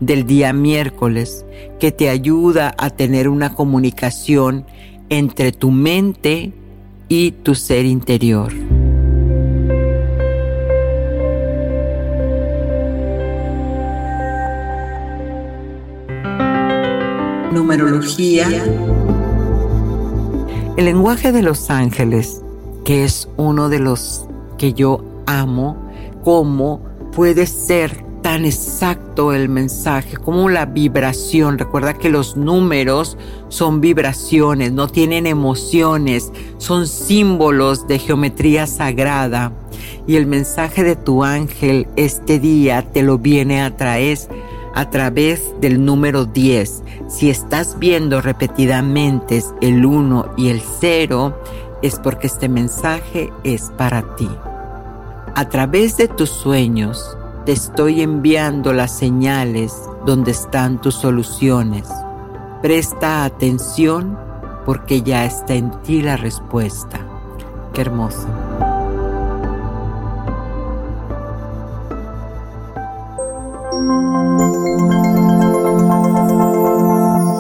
del 0.05 0.25
día 0.25 0.53
miércoles 0.53 1.45
que 1.79 1.91
te 1.91 2.10
ayuda 2.10 2.74
a 2.77 2.89
tener 2.89 3.29
una 3.29 3.53
comunicación 3.53 4.65
entre 5.10 5.51
tu 5.51 5.72
mente 5.72 6.53
y 7.07 7.31
tu 7.31 7.55
ser 7.55 7.86
interior. 7.86 8.53
Numerología. 17.51 18.48
El 20.75 20.86
lenguaje 20.86 21.31
de 21.31 21.43
los 21.43 21.69
ángeles, 21.69 22.41
que 22.83 23.03
es 23.03 23.29
uno 23.38 23.69
de 23.69 23.79
los 23.79 24.27
que 24.57 24.74
yo 24.74 25.03
amo, 25.27 25.77
cómo 26.24 26.81
puede 27.13 27.45
ser 27.45 28.03
tan 28.24 28.46
exacto 28.46 29.34
el 29.34 29.50
mensaje, 29.50 30.18
como 30.18 30.50
la 30.50 30.65
vibración. 30.65 31.60
Recuerda 31.60 31.94
que 31.94 32.10
los 32.10 32.36
números 32.36 33.18
son 33.50 33.82
vibraciones, 33.82 34.72
no 34.72 34.88
tienen 34.88 35.27
emociones, 35.27 36.32
son 36.58 36.88
símbolos 36.88 37.86
de 37.86 38.00
geometría 38.00 38.65
sagrada. 38.65 39.51
Y 40.08 40.15
el 40.15 40.25
mensaje 40.25 40.84
de 40.84 40.96
tu 40.96 41.24
ángel 41.24 41.86
este 41.98 42.39
día 42.39 42.82
te 42.92 43.03
lo 43.03 43.20
viene 43.20 43.62
a 43.62 43.75
traer 43.75 44.18
a 44.74 44.89
través 44.89 45.53
del 45.62 45.86
número 45.86 46.25
10. 46.25 46.82
Si 47.10 47.30
estás 47.30 47.77
viendo 47.77 48.22
repetidamente 48.22 49.44
el 49.62 49.86
1 49.86 50.34
y 50.38 50.48
el 50.48 50.62
0, 50.80 51.38
es 51.82 52.00
porque 52.00 52.27
este 52.27 52.48
mensaje 52.48 53.30
es 53.44 53.72
para 53.77 54.15
ti. 54.15 54.30
A 55.36 55.50
través 55.50 55.98
de 55.98 56.08
tus 56.08 56.30
sueños, 56.30 57.18
te 57.46 57.52
estoy 57.52 58.02
enviando 58.02 58.72
las 58.72 58.98
señales 58.98 59.74
donde 60.06 60.32
están 60.32 60.80
tus 60.80 60.96
soluciones. 60.96 61.90
Presta 62.62 63.26
atención 63.26 64.18
porque 64.66 65.02
ya 65.02 65.26
está 65.26 65.54
en 65.54 65.72
ti 65.82 66.02
la 66.02 66.16
respuesta. 66.16 67.06
Qué 67.74 67.82
hermoso. 67.82 68.28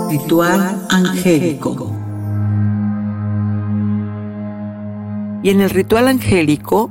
Ritual 0.09 0.85
angélico. 0.89 1.91
Y 5.41 5.49
en 5.49 5.61
el 5.61 5.69
ritual 5.69 6.09
angélico 6.09 6.89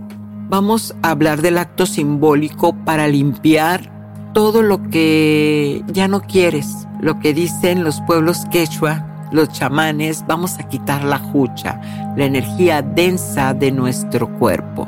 vamos 0.52 0.94
a 1.00 1.12
hablar 1.12 1.40
del 1.40 1.56
acto 1.56 1.86
simbólico 1.86 2.74
para 2.84 3.08
limpiar 3.08 3.90
todo 4.34 4.60
lo 4.60 4.82
que 4.90 5.82
ya 5.86 6.08
no 6.08 6.20
quieres, 6.20 6.86
lo 7.00 7.18
que 7.20 7.32
dicen 7.32 7.84
los 7.84 8.02
pueblos 8.02 8.44
quechua, 8.50 9.30
los 9.32 9.48
chamanes, 9.48 10.26
vamos 10.28 10.58
a 10.58 10.68
quitar 10.68 11.04
la 11.04 11.16
jucha, 11.16 11.80
la 12.18 12.26
energía 12.26 12.82
densa 12.82 13.54
de 13.54 13.72
nuestro 13.72 14.28
cuerpo. 14.38 14.86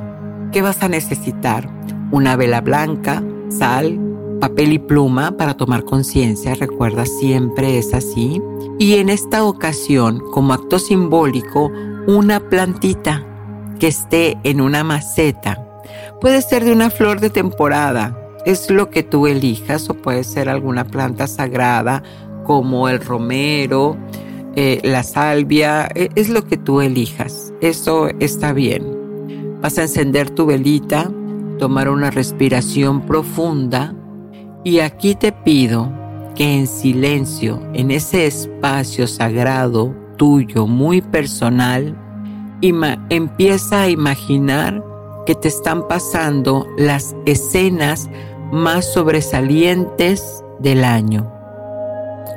¿Qué 0.53 0.61
vas 0.61 0.83
a 0.83 0.89
necesitar? 0.91 1.67
Una 2.11 2.37
vela 2.37 2.61
blanca, 2.61 3.23
sal, 3.49 3.99
papel 4.43 4.75
y 4.75 4.79
pluma 4.79 5.35
para 5.39 5.55
tomar 5.55 5.85
conciencia, 5.85 6.55
recuerda 6.57 7.07
siempre 7.07 7.79
es 7.79 7.95
así. 7.95 8.43
Y 8.79 8.97
en 8.97 9.09
esta 9.09 9.45
ocasión, 9.45 10.21
como 10.31 10.53
acto 10.53 10.79
simbólico, 10.79 11.73
una 12.07 12.39
plantita 12.51 13.24
que 13.85 13.89
esté 13.89 14.39
en 14.45 14.63
una 14.63 14.83
maceta. 14.83 15.63
Puede 16.19 16.41
ser 16.41 16.65
de 16.65 16.73
una 16.73 16.89
flor 16.89 17.21
de 17.21 17.29
temporada, 17.29 18.19
es 18.47 18.71
lo 18.71 18.89
que 18.89 19.03
tú 19.03 19.27
elijas, 19.27 19.91
o 19.91 19.95
puede 19.95 20.25
ser 20.25 20.49
alguna 20.49 20.87
planta 20.87 21.27
sagrada 21.27 22.03
como 22.45 22.89
el 22.89 23.05
romero, 23.05 23.99
eh, 24.57 24.81
la 24.85 25.03
salvia, 25.03 25.87
e, 25.95 26.09
es 26.15 26.31
lo 26.31 26.47
que 26.47 26.57
tú 26.57 26.81
elijas. 26.81 27.53
Eso 27.61 28.09
está 28.21 28.55
bien. 28.55 29.61
Vas 29.61 29.77
a 29.77 29.83
encender 29.83 30.31
tu 30.31 30.47
velita, 30.47 31.13
tomar 31.59 31.91
una 31.91 32.11
respiración 32.11 33.03
profunda 33.03 33.95
y 34.65 34.79
aquí 34.79 35.15
te 35.15 35.31
pido 35.31 35.93
que 36.35 36.57
en 36.57 36.69
silencio, 36.69 37.61
en 37.75 37.91
ese 37.91 38.25
espacio 38.25 39.07
sagrado 39.07 39.95
tuyo, 40.17 40.67
muy 40.67 41.03
personal, 41.03 41.99
empieza 43.11 43.83
a 43.83 43.89
imaginar 43.89 44.83
que 45.27 45.35
te 45.35 45.49
están 45.49 45.89
pasando 45.89 46.67
las 46.77 47.15
escenas 47.27 48.09
más 48.53 48.93
sobresalientes 48.93 50.45
del 50.61 50.85
año, 50.85 51.31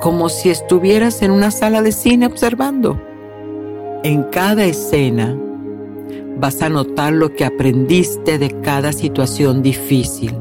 como 0.01 0.29
si 0.29 0.49
estuvieras 0.49 1.21
en 1.21 1.31
una 1.31 1.51
sala 1.51 1.81
de 1.81 1.91
cine 1.91 2.25
observando. 2.25 2.99
En 4.03 4.23
cada 4.23 4.65
escena 4.65 5.37
vas 6.39 6.61
a 6.61 6.69
notar 6.69 7.13
lo 7.13 7.33
que 7.33 7.45
aprendiste 7.45 8.37
de 8.37 8.49
cada 8.61 8.93
situación 8.93 9.61
difícil. 9.61 10.35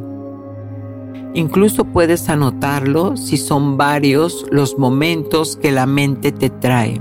Incluso 1.35 1.85
puedes 1.85 2.29
anotarlo 2.29 3.17
si 3.17 3.37
son 3.37 3.77
varios 3.77 4.47
los 4.51 4.79
momentos 4.79 5.57
que 5.57 5.71
la 5.71 5.85
mente 5.85 6.33
te 6.33 6.49
trae. 6.49 6.99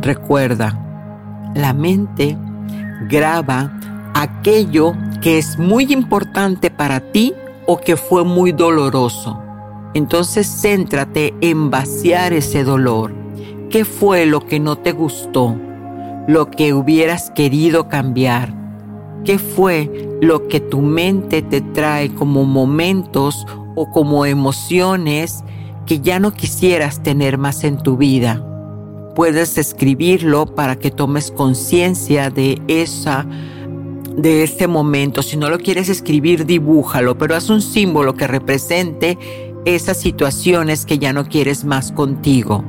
Recuerda, 0.00 0.83
la 1.54 1.72
mente 1.72 2.36
graba 3.08 3.72
aquello 4.14 4.94
que 5.20 5.38
es 5.38 5.58
muy 5.58 5.92
importante 5.92 6.70
para 6.70 7.00
ti 7.00 7.32
o 7.66 7.78
que 7.78 7.96
fue 7.96 8.24
muy 8.24 8.52
doloroso. 8.52 9.40
Entonces 9.94 10.46
céntrate 10.46 11.34
en 11.40 11.70
vaciar 11.70 12.32
ese 12.32 12.64
dolor. 12.64 13.14
¿Qué 13.70 13.84
fue 13.84 14.26
lo 14.26 14.44
que 14.44 14.60
no 14.60 14.76
te 14.76 14.92
gustó? 14.92 15.56
Lo 16.26 16.50
que 16.50 16.74
hubieras 16.74 17.30
querido 17.30 17.88
cambiar. 17.88 18.54
¿Qué 19.24 19.38
fue 19.38 20.18
lo 20.20 20.48
que 20.48 20.60
tu 20.60 20.80
mente 20.80 21.42
te 21.42 21.60
trae 21.60 22.14
como 22.14 22.44
momentos 22.44 23.46
o 23.74 23.90
como 23.90 24.26
emociones 24.26 25.42
que 25.86 26.00
ya 26.00 26.18
no 26.18 26.32
quisieras 26.32 27.02
tener 27.02 27.38
más 27.38 27.64
en 27.64 27.78
tu 27.78 27.96
vida? 27.96 28.53
Puedes 29.14 29.58
escribirlo 29.58 30.46
para 30.46 30.76
que 30.76 30.90
tomes 30.90 31.30
conciencia 31.30 32.30
de 32.30 32.60
esa 32.68 33.26
de 34.16 34.44
este 34.44 34.68
momento. 34.68 35.22
Si 35.22 35.36
no 35.36 35.50
lo 35.50 35.58
quieres 35.58 35.88
escribir, 35.88 36.46
dibújalo, 36.46 37.18
pero 37.18 37.34
haz 37.34 37.50
un 37.50 37.60
símbolo 37.60 38.14
que 38.14 38.26
represente 38.26 39.18
esas 39.64 39.96
situaciones 39.98 40.86
que 40.86 40.98
ya 40.98 41.12
no 41.12 41.26
quieres 41.26 41.64
más 41.64 41.90
contigo. 41.90 42.64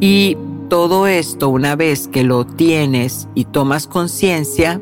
Y 0.00 0.36
todo 0.68 1.06
esto, 1.06 1.48
una 1.48 1.76
vez 1.76 2.08
que 2.08 2.24
lo 2.24 2.44
tienes 2.44 3.28
y 3.34 3.44
tomas 3.44 3.86
conciencia, 3.86 4.80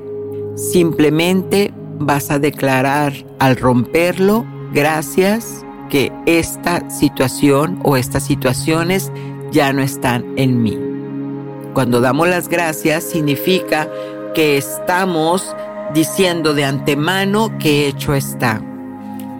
simplemente 0.56 1.72
vas 1.98 2.30
a 2.30 2.38
declarar 2.38 3.12
al 3.38 3.56
romperlo, 3.56 4.44
gracias, 4.72 5.64
que 5.90 6.12
esta 6.26 6.90
situación 6.90 7.78
o 7.84 7.96
estas 7.96 8.24
situaciones 8.24 9.12
ya 9.52 9.72
no 9.72 9.82
están 9.82 10.24
en 10.36 10.62
mí. 10.62 10.85
Cuando 11.76 12.00
damos 12.00 12.26
las 12.26 12.48
gracias 12.48 13.04
significa 13.04 13.86
que 14.34 14.56
estamos 14.56 15.54
diciendo 15.92 16.54
de 16.54 16.64
antemano 16.64 17.58
que 17.58 17.86
hecho 17.86 18.14
está. 18.14 18.62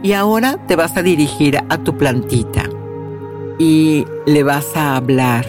Y 0.03 0.13
ahora 0.13 0.59
te 0.67 0.77
vas 0.77 0.99
a 0.99 1.03
dirigir 1.03 1.57
a 1.57 1.79
tu 1.79 1.97
plantita 1.97 2.65
y 3.59 4.05
le 4.27 4.43
vas 4.43 4.77
a 4.77 4.97
hablar 4.97 5.47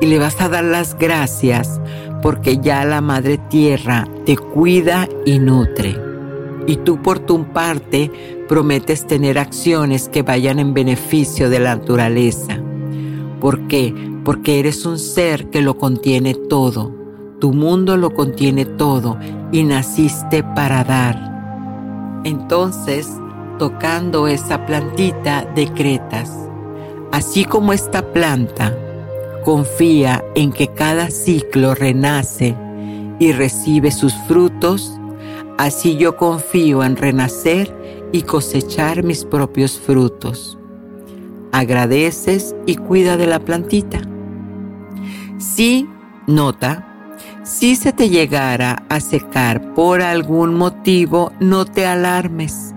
y 0.00 0.06
le 0.06 0.18
vas 0.18 0.40
a 0.40 0.48
dar 0.48 0.64
las 0.64 0.98
gracias 0.98 1.80
porque 2.20 2.58
ya 2.58 2.84
la 2.84 3.00
Madre 3.00 3.38
Tierra 3.38 4.08
te 4.26 4.36
cuida 4.36 5.08
y 5.24 5.38
nutre. 5.38 5.96
Y 6.66 6.78
tú 6.78 7.00
por 7.00 7.20
tu 7.20 7.44
parte 7.52 8.10
prometes 8.48 9.06
tener 9.06 9.38
acciones 9.38 10.08
que 10.08 10.22
vayan 10.22 10.58
en 10.58 10.74
beneficio 10.74 11.48
de 11.48 11.60
la 11.60 11.76
naturaleza. 11.76 12.60
¿Por 13.40 13.68
qué? 13.68 13.94
Porque 14.28 14.58
eres 14.58 14.84
un 14.84 14.98
ser 14.98 15.48
que 15.48 15.62
lo 15.62 15.78
contiene 15.78 16.34
todo. 16.34 16.94
Tu 17.40 17.54
mundo 17.54 17.96
lo 17.96 18.12
contiene 18.12 18.66
todo 18.66 19.16
y 19.52 19.62
naciste 19.62 20.42
para 20.42 20.84
dar. 20.84 22.20
Entonces, 22.24 23.08
tocando 23.58 24.28
esa 24.28 24.66
plantita, 24.66 25.50
decretas. 25.54 26.30
Así 27.10 27.46
como 27.46 27.72
esta 27.72 28.12
planta 28.12 28.76
confía 29.46 30.22
en 30.34 30.52
que 30.52 30.68
cada 30.74 31.08
ciclo 31.08 31.74
renace 31.74 32.54
y 33.18 33.32
recibe 33.32 33.90
sus 33.90 34.12
frutos, 34.26 34.92
así 35.56 35.96
yo 35.96 36.18
confío 36.18 36.84
en 36.84 36.96
renacer 36.96 37.74
y 38.12 38.20
cosechar 38.20 39.04
mis 39.04 39.24
propios 39.24 39.78
frutos. 39.78 40.58
Agradeces 41.50 42.54
y 42.66 42.76
cuida 42.76 43.16
de 43.16 43.26
la 43.26 43.38
plantita. 43.38 44.02
Si, 45.38 45.88
nota, 46.26 46.84
si 47.44 47.76
se 47.76 47.92
te 47.92 48.10
llegara 48.10 48.82
a 48.88 48.98
secar 48.98 49.72
por 49.74 50.02
algún 50.02 50.54
motivo, 50.54 51.32
no 51.38 51.64
te 51.64 51.86
alarmes, 51.86 52.74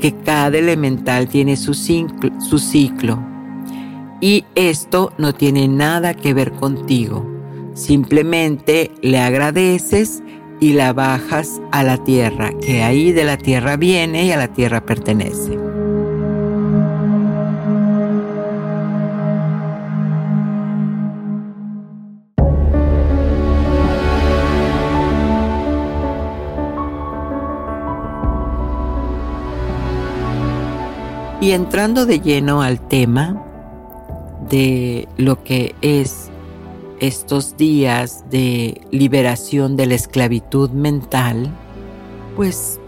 que 0.00 0.14
cada 0.14 0.58
elemental 0.58 1.28
tiene 1.28 1.56
su 1.56 1.72
ciclo, 1.72 2.30
su 2.40 2.58
ciclo. 2.58 3.18
Y 4.20 4.44
esto 4.54 5.12
no 5.16 5.34
tiene 5.34 5.66
nada 5.66 6.12
que 6.12 6.34
ver 6.34 6.52
contigo. 6.52 7.26
Simplemente 7.72 8.90
le 9.00 9.18
agradeces 9.18 10.22
y 10.60 10.74
la 10.74 10.92
bajas 10.92 11.60
a 11.72 11.82
la 11.82 12.04
tierra, 12.04 12.52
que 12.60 12.82
ahí 12.82 13.12
de 13.12 13.24
la 13.24 13.38
tierra 13.38 13.76
viene 13.76 14.26
y 14.26 14.30
a 14.30 14.36
la 14.36 14.48
tierra 14.48 14.84
pertenece. 14.84 15.63
Y 31.44 31.52
entrando 31.52 32.06
de 32.06 32.20
lleno 32.20 32.62
al 32.62 32.80
tema 32.80 33.44
de 34.48 35.06
lo 35.18 35.44
que 35.44 35.74
es 35.82 36.30
estos 37.00 37.58
días 37.58 38.24
de 38.30 38.80
liberación 38.90 39.76
de 39.76 39.84
la 39.84 39.94
esclavitud 39.94 40.70
mental, 40.70 41.54
pues, 42.34 42.80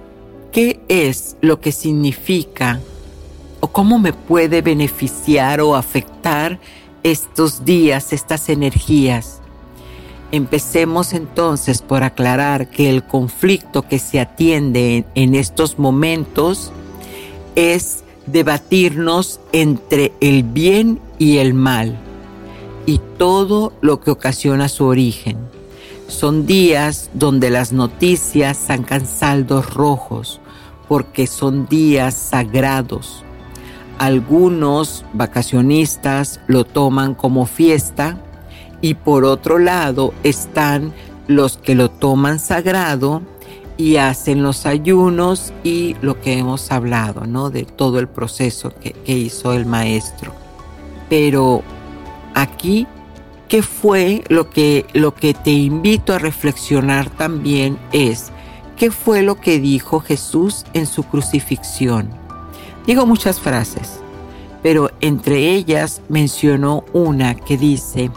¿qué 0.53 0.81
es 0.89 1.37
lo 1.43 1.61
que 1.61 1.71
significa 1.71 2.81
o 3.61 3.67
cómo 3.69 3.99
me 3.99 4.15
puede 4.15 4.63
beneficiar 4.63 5.61
o 5.61 5.77
afectar 5.77 6.59
estos 7.03 7.63
días, 7.67 8.15
estas 8.15 8.49
energías? 8.49 9.43
Empecemos 10.33 11.13
entonces 11.13 11.83
por 11.83 12.05
aclarar 12.05 12.71
que 12.71 12.89
el 12.89 13.05
conflicto 13.05 13.83
que 13.83 13.99
se 13.99 14.19
atiende 14.19 15.05
en, 15.15 15.35
estos 15.35 15.79
momentos 15.79 16.73
es 17.55 18.03
debatirnos 18.27 19.41
entre 19.53 20.13
el 20.21 20.43
bien 20.43 21.01
y 21.19 21.39
el 21.39 21.55
mal 21.55 21.99
y 22.85 23.01
todo 23.19 23.73
lo 23.81 24.01
que 24.01 24.11
ocasiona 24.11 24.69
su 24.69 24.85
origen. 24.85 25.39
Son 26.09 26.47
días 26.47 27.11
donde 27.15 27.51
las 27.51 27.73
noticias 27.73 28.57
sacan 28.57 29.07
saldos 29.07 29.75
rojos 29.75 30.41
porque 30.89 31.27
son 31.27 31.67
días 31.67 32.15
sagrados. 32.15 33.25
Algunos 33.99 35.05
vacacionistas 35.15 36.41
lo 36.47 36.65
toman 36.65 37.15
como 37.15 37.47
fiesta 37.47 38.19
y 38.81 38.95
por 38.95 39.25
otro 39.25 39.59
lado 39.59 40.13
están 40.23 40.93
los 41.27 41.57
que 41.57 41.75
lo 41.75 41.91
toman 41.91 42.39
sagrado 42.39 43.23
y 43.77 43.97
hacen 43.97 44.43
los 44.43 44.67
ayunos 44.67 45.53
y 45.63 45.97
lo 46.01 46.21
que 46.21 46.39
hemos 46.39 46.71
hablado, 46.73 47.27
¿no? 47.27 47.51
De 47.51 47.65
todo 47.65 47.99
el 47.99 48.09
proceso 48.09 48.71
que, 48.71 48.93
que 48.93 49.13
hizo 49.13 49.53
el 49.53 49.67
maestro. 49.67 50.33
Pero 51.09 51.63
aquí, 52.35 52.87
¿qué 53.49 53.63
fue 53.63 54.25
lo 54.29 54.51
que, 54.51 54.87
lo 54.93 55.15
que 55.15 55.35
te 55.35 55.51
invito 55.51 56.15
a 56.15 56.19
reflexionar 56.19 57.11
también 57.11 57.79
es, 57.93 58.31
¿qué 58.77 58.91
fue 58.91 59.23
lo 59.23 59.41
que 59.41 59.59
dijo 59.59 60.01
Jesús 60.01 60.65
en 60.73 60.87
su 60.87 61.03
crucifixión? 61.05 62.11
Digo 62.87 63.05
muchas 63.05 63.41
frases, 63.41 64.01
pero 64.63 64.91
entre 65.01 65.55
ellas 65.55 66.03
mencionó 66.09 66.85
una 66.93 67.35
que 67.35 67.57
dice, 67.57 68.11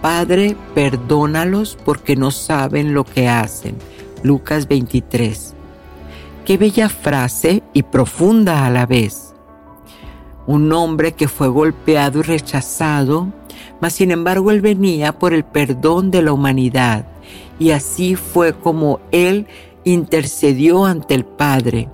Padre, 0.00 0.56
perdónalos 0.74 1.78
porque 1.84 2.16
no 2.16 2.30
saben 2.30 2.92
lo 2.94 3.04
que 3.04 3.28
hacen. 3.28 3.76
Lucas 4.22 4.68
23. 4.68 5.54
Qué 6.44 6.58
bella 6.58 6.88
frase 6.88 7.62
y 7.72 7.82
profunda 7.82 8.66
a 8.66 8.70
la 8.70 8.86
vez. 8.86 9.34
Un 10.46 10.72
hombre 10.72 11.12
que 11.12 11.28
fue 11.28 11.48
golpeado 11.48 12.20
y 12.20 12.22
rechazado, 12.22 13.28
mas 13.80 13.94
sin 13.94 14.10
embargo 14.10 14.50
él 14.50 14.60
venía 14.60 15.18
por 15.18 15.34
el 15.34 15.44
perdón 15.44 16.10
de 16.10 16.22
la 16.22 16.32
humanidad 16.32 17.06
y 17.58 17.70
así 17.70 18.16
fue 18.16 18.54
como 18.54 19.00
él 19.12 19.46
intercedió 19.84 20.84
ante 20.84 21.14
el 21.14 21.24
Padre. 21.24 21.88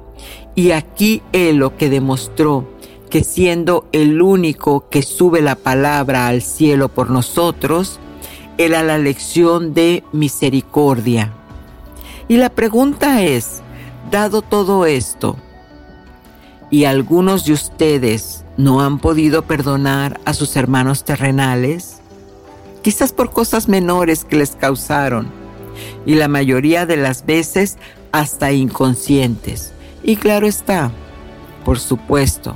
Y 0.55 0.71
aquí 0.73 1.23
él 1.33 1.57
lo 1.57 1.77
que 1.77 1.91
demostró 1.91 2.67
que 3.11 3.25
siendo 3.25 3.87
el 3.93 4.21
único 4.21 4.89
que 4.89 5.03
sube 5.03 5.41
la 5.41 5.57
palabra 5.57 6.29
al 6.29 6.43
cielo 6.43 6.89
por 6.89 7.11
nosotros, 7.11 8.01
era 8.59 8.83
la 8.83 8.99
lección 8.99 9.73
de 9.73 10.05
misericordia. 10.13 11.33
Y 12.29 12.37
la 12.37 12.51
pregunta 12.51 13.23
es, 13.23 13.63
dado 14.11 14.43
todo 14.43 14.87
esto, 14.87 15.37
y 16.71 16.85
algunos 16.85 17.47
de 17.47 17.55
ustedes 17.55 18.45
no 18.57 18.83
han 18.83 18.99
podido 18.99 19.43
perdonar 19.43 20.21
a 20.25 20.35
sus 20.35 20.55
hermanos 20.57 21.05
terrenales, 21.05 22.01
quizás 22.83 23.13
por 23.13 23.31
cosas 23.31 23.69
menores 23.69 24.25
que 24.25 24.37
les 24.37 24.51
causaron, 24.51 25.29
y 26.05 26.15
la 26.15 26.29
mayoría 26.29 26.87
de 26.87 26.97
las 26.99 27.25
veces 27.25 27.79
hasta 28.13 28.53
inconscientes. 28.53 29.73
Y 30.03 30.17
claro 30.17 30.47
está, 30.47 30.91
por 31.65 31.79
supuesto, 31.79 32.55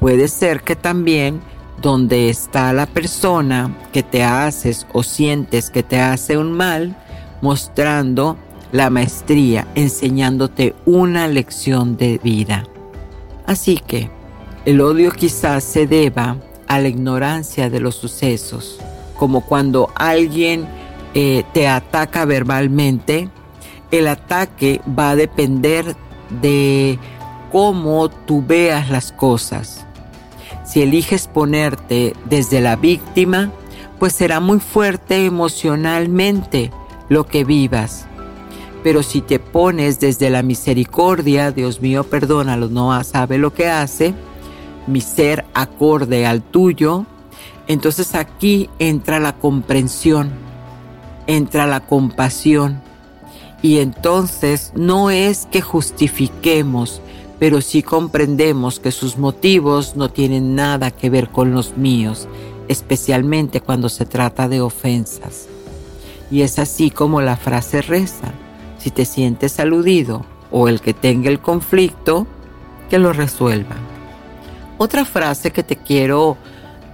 Puede 0.00 0.28
ser 0.28 0.62
que 0.62 0.76
también 0.76 1.42
donde 1.82 2.30
está 2.30 2.72
la 2.72 2.86
persona 2.86 3.76
que 3.92 4.02
te 4.02 4.24
haces 4.24 4.86
o 4.94 5.02
sientes 5.02 5.68
que 5.70 5.82
te 5.82 6.00
hace 6.00 6.38
un 6.38 6.52
mal, 6.52 6.96
mostrando 7.42 8.38
la 8.72 8.90
maestría, 8.90 9.66
enseñándote 9.74 10.74
una 10.86 11.28
lección 11.28 11.96
de 11.96 12.18
vida. 12.18 12.64
Así 13.46 13.78
que 13.78 14.10
el 14.64 14.80
odio 14.80 15.10
quizás 15.10 15.64
se 15.64 15.86
deba 15.86 16.36
a 16.68 16.78
la 16.78 16.88
ignorancia 16.88 17.68
de 17.68 17.80
los 17.80 17.96
sucesos, 17.96 18.78
como 19.18 19.40
cuando 19.40 19.90
alguien 19.96 20.68
eh, 21.14 21.44
te 21.52 21.66
ataca 21.66 22.24
verbalmente, 22.24 23.28
el 23.90 24.06
ataque 24.06 24.80
va 24.86 25.10
a 25.10 25.16
depender 25.16 25.96
de 26.40 26.98
cómo 27.50 28.08
tú 28.08 28.44
veas 28.46 28.90
las 28.90 29.10
cosas. 29.10 29.84
Si 30.64 30.82
eliges 30.82 31.26
ponerte 31.26 32.14
desde 32.26 32.60
la 32.60 32.76
víctima, 32.76 33.50
pues 33.98 34.12
será 34.12 34.38
muy 34.38 34.60
fuerte 34.60 35.26
emocionalmente 35.26 36.70
lo 37.08 37.26
que 37.26 37.44
vivas. 37.44 38.06
Pero 38.82 39.02
si 39.02 39.20
te 39.20 39.38
pones 39.38 40.00
desde 40.00 40.30
la 40.30 40.42
misericordia, 40.42 41.52
Dios 41.52 41.82
mío, 41.82 42.04
perdónalo, 42.04 42.68
no 42.68 43.02
sabe 43.04 43.36
lo 43.36 43.52
que 43.52 43.68
hace, 43.68 44.14
mi 44.86 45.00
ser 45.00 45.44
acorde 45.54 46.26
al 46.26 46.42
tuyo, 46.42 47.04
entonces 47.66 48.14
aquí 48.14 48.68
entra 48.78 49.20
la 49.20 49.34
comprensión, 49.38 50.30
entra 51.26 51.66
la 51.66 51.80
compasión. 51.80 52.80
Y 53.62 53.78
entonces 53.78 54.72
no 54.74 55.10
es 55.10 55.46
que 55.46 55.60
justifiquemos, 55.60 57.02
pero 57.38 57.60
sí 57.60 57.82
comprendemos 57.82 58.80
que 58.80 58.90
sus 58.90 59.18
motivos 59.18 59.94
no 59.94 60.10
tienen 60.10 60.54
nada 60.54 60.90
que 60.90 61.10
ver 61.10 61.28
con 61.28 61.52
los 61.52 61.76
míos, 61.76 62.26
especialmente 62.68 63.60
cuando 63.60 63.88
se 63.88 64.06
trata 64.06 64.48
de 64.48 64.62
ofensas. 64.62 65.46
Y 66.30 66.42
es 66.42 66.58
así 66.58 66.90
como 66.90 67.20
la 67.20 67.36
frase 67.36 67.82
reza, 67.82 68.32
si 68.80 68.90
te 68.90 69.04
sientes 69.04 69.60
aludido 69.60 70.24
o 70.50 70.68
el 70.68 70.80
que 70.80 70.94
tenga 70.94 71.30
el 71.30 71.40
conflicto, 71.40 72.26
que 72.88 72.98
lo 72.98 73.12
resuelva. 73.12 73.76
Otra 74.78 75.04
frase 75.04 75.52
que 75.52 75.62
te 75.62 75.76
quiero 75.76 76.36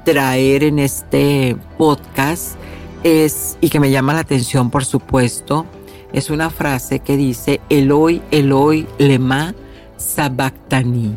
traer 0.04 0.64
en 0.64 0.78
este 0.78 1.56
podcast 1.78 2.56
es, 3.02 3.56
y 3.60 3.70
que 3.70 3.80
me 3.80 3.90
llama 3.90 4.12
la 4.12 4.20
atención 4.20 4.70
por 4.70 4.84
supuesto, 4.84 5.66
es 6.12 6.30
una 6.30 6.50
frase 6.50 7.00
que 7.00 7.16
dice, 7.16 7.60
Eloi, 7.68 8.22
Eloi, 8.30 8.86
lema 8.98 9.54
sabactani. 9.96 11.14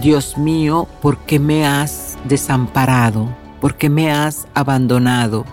Dios 0.00 0.38
mío, 0.38 0.88
¿por 1.02 1.18
qué 1.18 1.38
me 1.38 1.66
has 1.66 2.18
desamparado? 2.24 3.28
¿Por 3.60 3.76
qué 3.76 3.90
me 3.90 4.10
has 4.10 4.46
abandonado? 4.54 5.44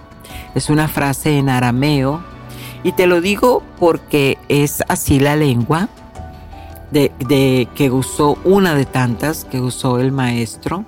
Es 0.55 0.69
una 0.69 0.87
frase 0.87 1.37
en 1.37 1.49
arameo 1.49 2.23
y 2.83 2.91
te 2.93 3.07
lo 3.07 3.21
digo 3.21 3.63
porque 3.79 4.37
es 4.47 4.83
así 4.87 5.19
la 5.19 5.35
lengua 5.35 5.89
de, 6.91 7.11
de 7.19 7.67
que 7.75 7.91
usó 7.91 8.37
una 8.43 8.75
de 8.75 8.85
tantas 8.85 9.45
que 9.45 9.59
usó 9.59 9.99
el 9.99 10.11
maestro, 10.11 10.85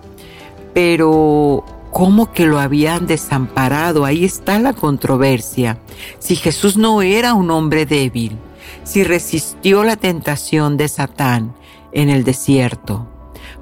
pero 0.73 1.65
¿Cómo 1.91 2.31
que 2.31 2.45
lo 2.45 2.59
habían 2.59 3.07
desamparado? 3.07 4.05
Ahí 4.05 4.23
está 4.23 4.59
la 4.59 4.73
controversia. 4.73 5.79
Si 6.19 6.35
Jesús 6.35 6.77
no 6.77 7.01
era 7.01 7.33
un 7.33 7.49
hombre 7.49 7.87
débil, 7.87 8.37
si 8.83 9.03
resistió 9.03 9.83
la 9.83 9.95
tentación 9.95 10.77
de 10.77 10.87
Satán 10.87 11.55
en 11.91 12.09
el 12.09 12.23
desierto? 12.23 13.07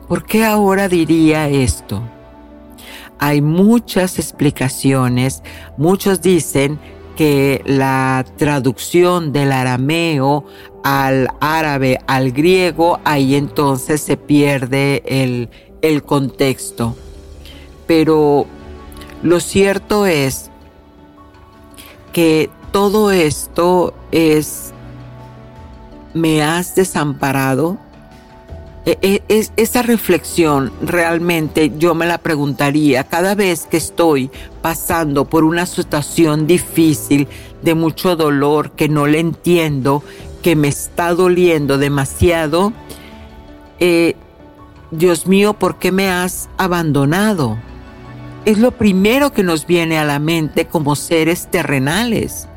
¿Por 0.07 0.25
qué 0.25 0.45
ahora 0.45 0.89
diría 0.89 1.47
esto? 1.49 2.01
Hay 3.19 3.41
muchas 3.41 4.19
explicaciones. 4.19 5.41
Muchos 5.77 6.21
dicen 6.21 6.79
que 7.17 7.61
la 7.65 8.25
traducción 8.37 9.33
del 9.33 9.51
arameo 9.51 10.45
al 10.83 11.27
árabe, 11.41 11.99
al 12.07 12.31
griego, 12.31 12.99
ahí 13.03 13.35
entonces 13.35 13.99
se 13.99 14.15
pierde 14.15 15.03
el, 15.05 15.49
el 15.81 16.03
contexto. 16.03 16.95
Pero 17.87 18.45
lo 19.23 19.39
cierto 19.39 20.05
es 20.05 20.51
que 22.13 22.49
todo 22.71 23.11
esto 23.11 23.93
es 24.11 24.73
me 26.13 26.41
has 26.43 26.75
desamparado? 26.75 27.77
E, 28.89 29.21
e, 29.27 29.47
esa 29.57 29.81
reflexión 29.81 30.71
realmente 30.81 31.73
yo 31.77 31.93
me 31.93 32.05
la 32.05 32.19
preguntaría 32.19 33.03
cada 33.03 33.35
vez 33.35 33.67
que 33.69 33.75
estoy 33.75 34.31
pasando 34.61 35.25
por 35.25 35.43
una 35.43 35.65
situación 35.65 36.47
difícil, 36.47 37.27
de 37.61 37.75
mucho 37.75 38.15
dolor, 38.15 38.71
que 38.71 38.87
no 38.87 39.05
le 39.05 39.19
entiendo, 39.19 40.03
que 40.41 40.55
me 40.55 40.69
está 40.69 41.13
doliendo 41.13 41.77
demasiado. 41.77 42.71
Eh, 43.81 44.15
Dios 44.91 45.27
mío, 45.27 45.53
¿por 45.53 45.79
qué 45.79 45.91
me 45.91 46.09
has 46.09 46.47
abandonado? 46.57 47.57
Es 48.45 48.57
lo 48.57 48.71
primero 48.71 49.33
que 49.33 49.43
nos 49.43 49.67
viene 49.67 49.97
a 49.97 50.05
la 50.05 50.19
mente 50.19 50.65
como 50.65 50.95
seres 50.95 51.51
terrenales. 51.51 52.47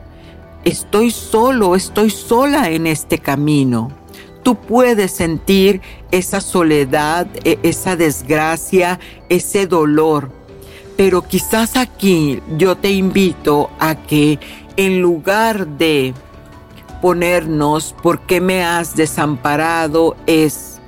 Estoy 0.65 1.11
solo, 1.11 1.75
estoy 1.75 2.11
sola 2.11 2.71
en 2.71 2.87
este 2.87 3.19
camino. 3.19 4.00
Tú 4.43 4.57
puedes 4.57 5.13
sentir 5.13 5.81
esa 6.11 6.41
soledad, 6.41 7.27
e, 7.45 7.59
esa 7.63 7.97
desgracia, 7.97 8.99
ese 9.29 9.67
dolor. 9.67 10.31
Pero 10.97 11.23
quizás 11.23 11.77
aquí 11.77 12.43
yo 12.57 12.77
te 12.77 12.91
invito 12.91 13.71
a 13.79 13.95
que 13.95 14.39
en 14.77 15.01
lugar 15.01 15.67
de 15.67 16.15
ponernos, 17.01 17.95
¿por 18.03 18.21
qué 18.21 18.41
me 18.41 18.65
has 18.65 18.97
desamparado? 18.97 20.17
Es, 20.27 20.81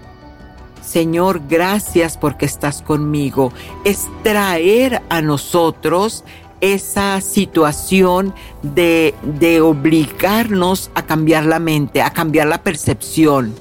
Señor, 0.82 1.42
gracias 1.48 2.16
porque 2.18 2.44
estás 2.44 2.82
conmigo. 2.82 3.52
Es 3.84 4.08
traer 4.22 5.02
a 5.08 5.22
nosotros 5.22 6.24
esa 6.62 7.20
situación 7.20 8.34
de, 8.62 9.14
de 9.22 9.60
obligarnos 9.60 10.90
a 10.94 11.02
cambiar 11.02 11.44
la 11.44 11.58
mente, 11.58 12.00
a 12.00 12.10
cambiar 12.10 12.46
la 12.46 12.62
percepción. 12.62 13.54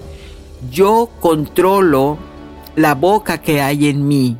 Yo 0.72 1.10
controlo 1.20 2.18
la 2.76 2.94
boca 2.94 3.40
que 3.40 3.62
hay 3.62 3.88
en 3.88 4.08
mí 4.08 4.38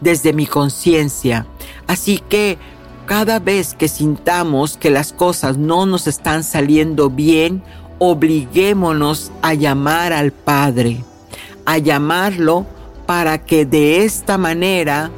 desde 0.00 0.34
mi 0.34 0.46
conciencia. 0.46 1.46
Así 1.86 2.22
que 2.28 2.58
cada 3.06 3.38
vez 3.38 3.74
que 3.74 3.88
sintamos 3.88 4.76
que 4.76 4.90
las 4.90 5.12
cosas 5.12 5.56
no 5.56 5.86
nos 5.86 6.06
están 6.06 6.44
saliendo 6.44 7.08
bien, 7.08 7.62
obliguémonos 7.98 9.32
a 9.40 9.54
llamar 9.54 10.12
al 10.12 10.30
Padre, 10.30 11.02
a 11.64 11.78
llamarlo 11.78 12.66
para 13.06 13.44
que 13.44 13.64
de 13.64 14.04
esta 14.04 14.36
manera 14.36 15.10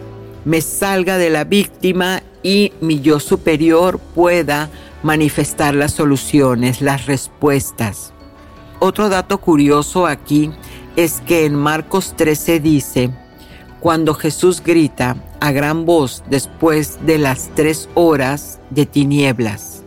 me 0.44 0.60
salga 0.60 1.18
de 1.18 1.30
la 1.30 1.42
víctima 1.42 2.22
y 2.46 2.72
mi 2.80 3.00
yo 3.00 3.18
superior 3.18 3.98
pueda 3.98 4.70
manifestar 5.02 5.74
las 5.74 5.90
soluciones, 5.90 6.80
las 6.80 7.06
respuestas. 7.06 8.12
Otro 8.78 9.08
dato 9.08 9.38
curioso 9.38 10.06
aquí 10.06 10.52
es 10.94 11.20
que 11.26 11.44
en 11.44 11.56
Marcos 11.56 12.14
13 12.16 12.60
dice, 12.60 13.10
cuando 13.80 14.14
Jesús 14.14 14.62
grita 14.64 15.16
a 15.40 15.50
gran 15.50 15.86
voz 15.86 16.22
después 16.30 17.04
de 17.04 17.18
las 17.18 17.50
tres 17.56 17.88
horas 17.94 18.60
de 18.70 18.86
tinieblas. 18.86 19.82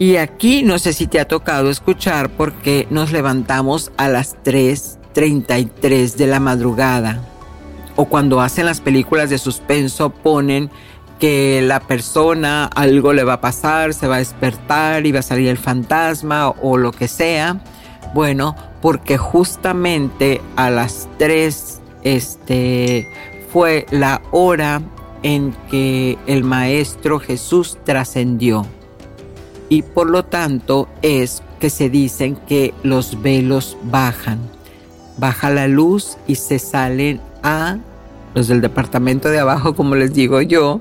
Y 0.00 0.16
aquí 0.16 0.64
no 0.64 0.80
sé 0.80 0.92
si 0.92 1.06
te 1.06 1.20
ha 1.20 1.28
tocado 1.28 1.70
escuchar 1.70 2.30
porque 2.30 2.88
nos 2.90 3.12
levantamos 3.12 3.92
a 3.96 4.08
las 4.08 4.36
3.33 4.42 6.16
de 6.16 6.26
la 6.26 6.40
madrugada. 6.40 7.22
O 7.94 8.06
cuando 8.06 8.40
hacen 8.40 8.66
las 8.66 8.80
películas 8.80 9.30
de 9.30 9.38
suspenso 9.38 10.10
ponen 10.10 10.70
que 11.20 11.60
la 11.62 11.80
persona 11.80 12.64
algo 12.64 13.12
le 13.12 13.22
va 13.22 13.34
a 13.34 13.40
pasar, 13.40 13.94
se 13.94 14.08
va 14.08 14.16
a 14.16 14.18
despertar 14.18 15.06
y 15.06 15.12
va 15.12 15.20
a 15.20 15.22
salir 15.22 15.48
el 15.48 15.58
fantasma 15.58 16.48
o 16.48 16.78
lo 16.78 16.92
que 16.92 17.06
sea. 17.06 17.60
Bueno, 18.14 18.56
porque 18.80 19.18
justamente 19.18 20.40
a 20.56 20.70
las 20.70 21.08
3 21.18 21.80
este 22.02 23.06
fue 23.52 23.86
la 23.90 24.22
hora 24.30 24.80
en 25.22 25.54
que 25.70 26.18
el 26.26 26.42
Maestro 26.42 27.20
Jesús 27.20 27.76
trascendió. 27.84 28.66
Y 29.68 29.82
por 29.82 30.08
lo 30.08 30.24
tanto 30.24 30.88
es 31.02 31.42
que 31.60 31.68
se 31.68 31.90
dicen 31.90 32.36
que 32.48 32.72
los 32.82 33.20
velos 33.20 33.76
bajan. 33.84 34.40
Baja 35.18 35.50
la 35.50 35.68
luz 35.68 36.16
y 36.26 36.36
se 36.36 36.58
salen 36.58 37.20
a 37.42 37.76
los 38.34 38.48
del 38.48 38.62
departamento 38.62 39.28
de 39.28 39.38
abajo, 39.38 39.74
como 39.74 39.94
les 39.94 40.14
digo 40.14 40.40
yo, 40.40 40.80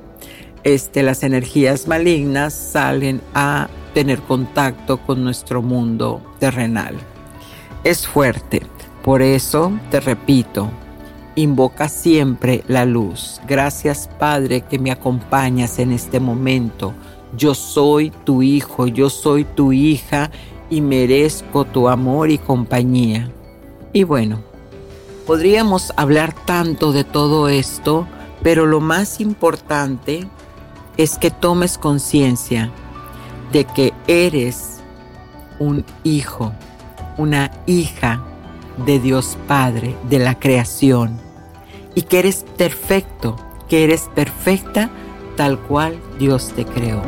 este, 0.63 1.04
las 1.04 1.24
energías 1.24 1.88
malignas 1.88 2.54
salen 2.54 3.22
a 3.34 3.69
tener 3.93 4.19
contacto 4.22 4.98
con 4.98 5.24
nuestro 5.24 5.62
mundo 5.62 6.22
terrenal. 6.39 6.95
Es 7.84 8.08
fuerte, 8.08 8.62
por 9.04 9.22
eso 9.22 9.72
te 9.89 10.00
repito, 10.00 10.69
Invoca 11.39 11.88
siempre 11.88 12.65
la 12.67 12.84
luz. 12.84 13.39
Gracias 13.48 14.10
Padre 14.19 14.60
que 14.60 14.78
me 14.78 14.91
acompañas 14.91 15.80
en 15.80 15.93
este 15.93 16.19
momento. 16.19 16.93
Yo 17.38 17.56
soy 17.56 18.12
tu 18.26 18.41
hijo, 18.41 18.88
yo 18.88 19.10
soy 19.10 19.45
tu 19.45 19.72
hija 19.72 20.32
y 20.69 20.82
merezco 20.82 21.63
tu 21.63 21.88
amor 21.88 22.30
y 22.30 22.39
compañía. 22.39 23.32
Y 23.93 24.04
bueno, 24.04 24.41
podríamos 25.26 25.93
hablar 25.95 26.34
tanto 26.45 26.91
de 26.91 27.06
todo 27.06 27.48
esto, 27.48 28.06
pero 28.43 28.65
lo 28.65 28.82
más 28.82 29.22
importante 29.22 30.28
es 31.00 31.18
que 31.18 31.32
tomes 31.32 31.78
conciencia 31.78 32.70
de 33.54 33.64
que 33.64 33.94
eres 34.08 34.82
un 35.58 35.86
hijo, 36.04 36.52
una 37.18 37.52
hija 37.66 38.22
de 38.86 39.00
Dios 39.00 39.38
Padre, 39.48 39.96
de 40.10 40.20
la 40.20 40.38
creación 40.38 41.18
y 41.96 42.02
que 42.02 42.20
eres 42.20 42.46
perfecto, 42.58 43.38
que 43.70 43.86
eres 43.86 44.10
perfecta 44.14 44.90
tal 45.38 45.58
cual 45.58 45.98
Dios 46.20 46.52
te 46.54 46.66
creó. 46.66 47.02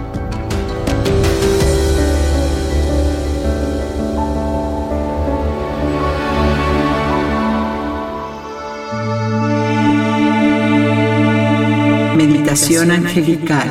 Meditación 12.51 12.91
angelical. 12.91 13.69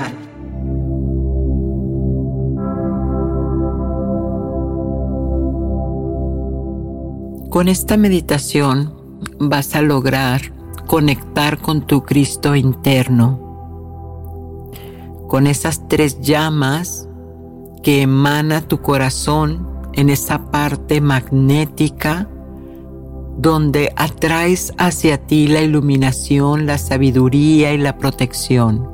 Con 7.50 7.68
esta 7.68 7.98
meditación 7.98 8.94
vas 9.38 9.74
a 9.74 9.82
lograr 9.82 10.40
conectar 10.86 11.58
con 11.60 11.86
tu 11.86 12.04
Cristo 12.04 12.56
interno, 12.56 13.38
con 15.28 15.46
esas 15.46 15.86
tres 15.86 16.18
llamas 16.22 17.06
que 17.82 18.00
emana 18.00 18.62
tu 18.62 18.80
corazón 18.80 19.68
en 19.92 20.08
esa 20.08 20.50
parte 20.50 21.02
magnética 21.02 22.29
donde 23.40 23.92
atraes 23.96 24.72
hacia 24.78 25.18
ti 25.18 25.46
la 25.48 25.60
iluminación, 25.62 26.66
la 26.66 26.78
sabiduría 26.78 27.72
y 27.72 27.78
la 27.78 27.96
protección. 27.96 28.88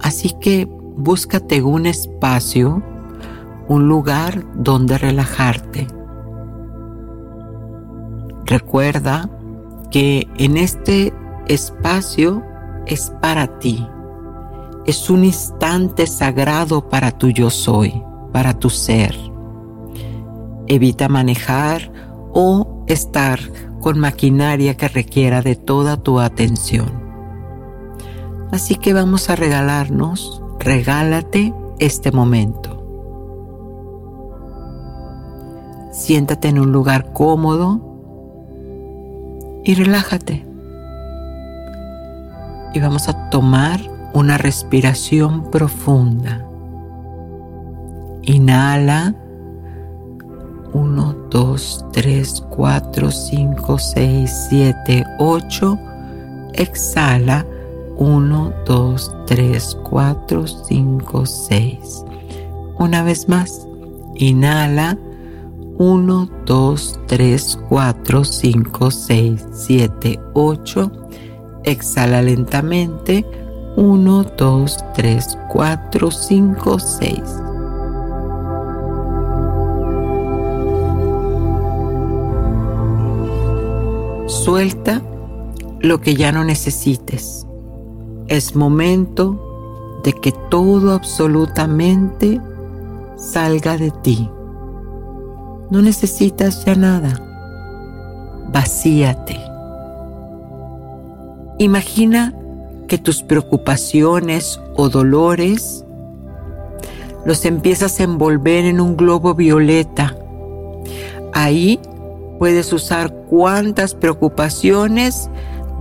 Así 0.00 0.34
que 0.40 0.68
búscate 0.96 1.62
un 1.62 1.86
espacio, 1.86 2.82
un 3.68 3.88
lugar 3.88 4.44
donde 4.54 4.98
relajarte 4.98 5.86
Recuerda 8.50 9.30
que 9.92 10.26
en 10.36 10.56
este 10.56 11.14
espacio 11.46 12.42
es 12.84 13.12
para 13.22 13.60
ti. 13.60 13.86
Es 14.86 15.08
un 15.08 15.24
instante 15.24 16.08
sagrado 16.08 16.88
para 16.88 17.12
tu 17.12 17.28
yo 17.28 17.48
soy, 17.48 18.02
para 18.32 18.52
tu 18.52 18.68
ser. 18.68 19.29
Evita 20.70 21.08
manejar 21.08 21.90
o 22.32 22.84
estar 22.86 23.40
con 23.80 23.98
maquinaria 23.98 24.76
que 24.76 24.86
requiera 24.86 25.42
de 25.42 25.56
toda 25.56 25.96
tu 25.96 26.20
atención. 26.20 26.88
Así 28.52 28.76
que 28.76 28.92
vamos 28.92 29.30
a 29.30 29.34
regalarnos, 29.34 30.40
regálate 30.60 31.52
este 31.80 32.12
momento. 32.12 32.76
Siéntate 35.90 36.46
en 36.46 36.60
un 36.60 36.70
lugar 36.70 37.12
cómodo 37.12 37.80
y 39.64 39.74
relájate. 39.74 40.46
Y 42.74 42.78
vamos 42.78 43.08
a 43.08 43.28
tomar 43.30 43.80
una 44.14 44.38
respiración 44.38 45.50
profunda. 45.50 46.46
Inhala. 48.22 49.19
1, 50.72 51.16
2, 51.30 51.90
3, 51.92 52.42
4, 52.48 53.10
5, 53.10 53.78
6, 53.78 54.30
7, 54.50 55.04
8. 55.18 55.78
Exhala. 56.54 57.46
1, 57.96 58.52
2, 58.64 59.12
3, 59.26 59.78
4, 59.82 60.46
5, 60.46 61.26
6. 61.26 62.04
Una 62.78 63.02
vez 63.02 63.28
más. 63.28 63.66
Inhala. 64.14 64.98
1, 65.78 66.30
2, 66.46 67.00
3, 67.06 67.58
4, 67.68 68.24
5, 68.24 68.90
6, 68.90 69.44
7, 69.52 70.20
8. 70.34 70.92
Exhala 71.64 72.22
lentamente. 72.22 73.24
1, 73.76 74.24
2, 74.36 74.76
3, 74.94 75.38
4, 75.48 76.10
5, 76.10 76.78
6. 76.78 77.49
Suelta 84.50 85.00
lo 85.78 86.00
que 86.00 86.16
ya 86.16 86.32
no 86.32 86.42
necesites. 86.42 87.46
Es 88.26 88.56
momento 88.56 90.00
de 90.02 90.12
que 90.12 90.32
todo 90.50 90.92
absolutamente 90.92 92.40
salga 93.16 93.76
de 93.76 93.92
ti. 93.92 94.28
No 95.70 95.80
necesitas 95.80 96.64
ya 96.64 96.74
nada. 96.74 97.12
Vacíate. 98.52 99.38
Imagina 101.58 102.34
que 102.88 102.98
tus 102.98 103.22
preocupaciones 103.22 104.58
o 104.74 104.88
dolores 104.88 105.84
los 107.24 107.44
empiezas 107.44 108.00
a 108.00 108.02
envolver 108.02 108.64
en 108.64 108.80
un 108.80 108.96
globo 108.96 109.32
violeta. 109.36 110.16
Ahí 111.32 111.78
puedes 112.40 112.72
usar 112.72 113.12
cuantas 113.26 113.94
preocupaciones, 113.94 115.28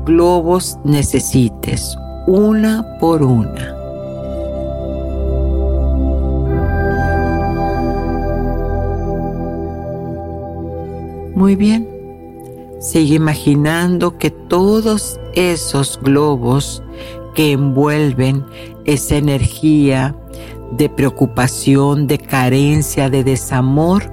globos 0.06 0.78
necesites, 0.84 1.98
una 2.28 2.98
por 3.00 3.24
una. 3.24 3.74
Muy 11.34 11.56
bien. 11.56 11.88
Sigue 12.82 13.15
imaginando 13.15 14.17
que 14.17 14.30
todos 14.30 15.17
esos 15.36 15.98
globos 16.02 16.84
que 17.36 17.54
envuelven 17.54 18.43
esa 18.84 19.15
energía 19.15 20.13
de 20.74 20.89
preocupación, 20.89 22.06
de 22.06 22.17
carencia, 22.17 23.10
de 23.10 23.24
desamor, 23.24 24.12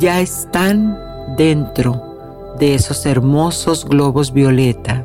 ya 0.00 0.20
están 0.20 1.09
dentro 1.36 2.54
de 2.58 2.74
esos 2.74 3.06
hermosos 3.06 3.84
globos 3.84 4.32
violeta. 4.32 5.04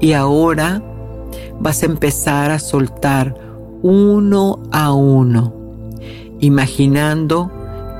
Y 0.00 0.12
ahora 0.12 0.82
vas 1.60 1.82
a 1.82 1.86
empezar 1.86 2.50
a 2.50 2.58
soltar 2.58 3.34
uno 3.82 4.60
a 4.70 4.92
uno, 4.92 5.52
imaginando 6.40 7.50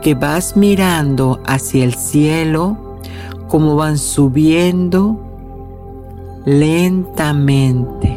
que 0.02 0.14
vas 0.14 0.56
mirando 0.56 1.40
hacia 1.46 1.84
el 1.84 1.94
cielo, 1.94 2.98
como 3.48 3.76
van 3.76 3.98
subiendo 3.98 5.20
lentamente. 6.44 8.11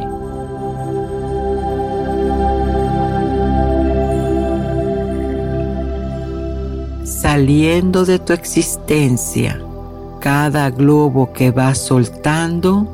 Saliendo 7.36 8.06
de 8.06 8.18
tu 8.18 8.32
existencia, 8.32 9.62
cada 10.22 10.70
globo 10.70 11.34
que 11.34 11.52
vas 11.52 11.80
soltando, 11.80 12.88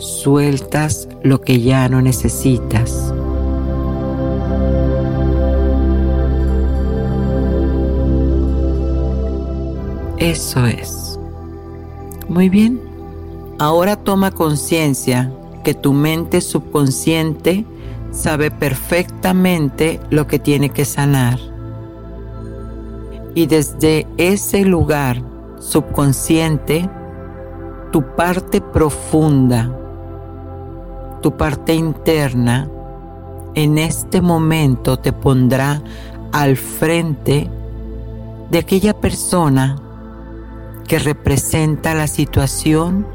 sueltas 0.00 1.08
lo 1.22 1.40
que 1.40 1.60
ya 1.60 1.88
no 1.88 2.02
necesitas. 2.02 3.14
Eso 10.16 10.66
es. 10.66 11.20
Muy 12.28 12.48
bien. 12.48 12.80
Ahora 13.60 13.94
toma 13.94 14.32
conciencia 14.32 15.32
que 15.62 15.74
tu 15.74 15.92
mente 15.92 16.40
subconsciente 16.40 17.64
sabe 18.10 18.50
perfectamente 18.50 20.00
lo 20.10 20.26
que 20.26 20.40
tiene 20.40 20.70
que 20.70 20.84
sanar. 20.84 21.47
Y 23.34 23.46
desde 23.46 24.06
ese 24.16 24.64
lugar 24.64 25.22
subconsciente, 25.58 26.88
tu 27.92 28.02
parte 28.16 28.60
profunda, 28.60 29.74
tu 31.22 31.36
parte 31.36 31.74
interna, 31.74 32.68
en 33.54 33.78
este 33.78 34.20
momento 34.20 34.98
te 34.98 35.12
pondrá 35.12 35.82
al 36.32 36.56
frente 36.56 37.50
de 38.50 38.58
aquella 38.58 38.98
persona 38.98 39.76
que 40.86 40.98
representa 40.98 41.94
la 41.94 42.06
situación 42.06 43.06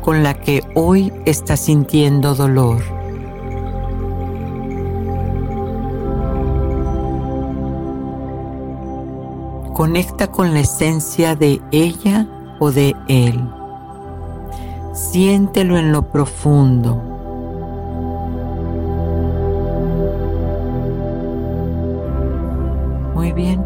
con 0.00 0.22
la 0.22 0.34
que 0.34 0.62
hoy 0.74 1.12
estás 1.24 1.60
sintiendo 1.60 2.34
dolor. 2.34 3.03
Conecta 9.74 10.28
con 10.28 10.54
la 10.54 10.60
esencia 10.60 11.34
de 11.34 11.60
ella 11.72 12.28
o 12.60 12.70
de 12.70 12.94
él. 13.08 13.44
Siéntelo 14.92 15.76
en 15.76 15.90
lo 15.90 16.02
profundo. 16.02 17.02
Muy 23.14 23.32
bien. 23.32 23.60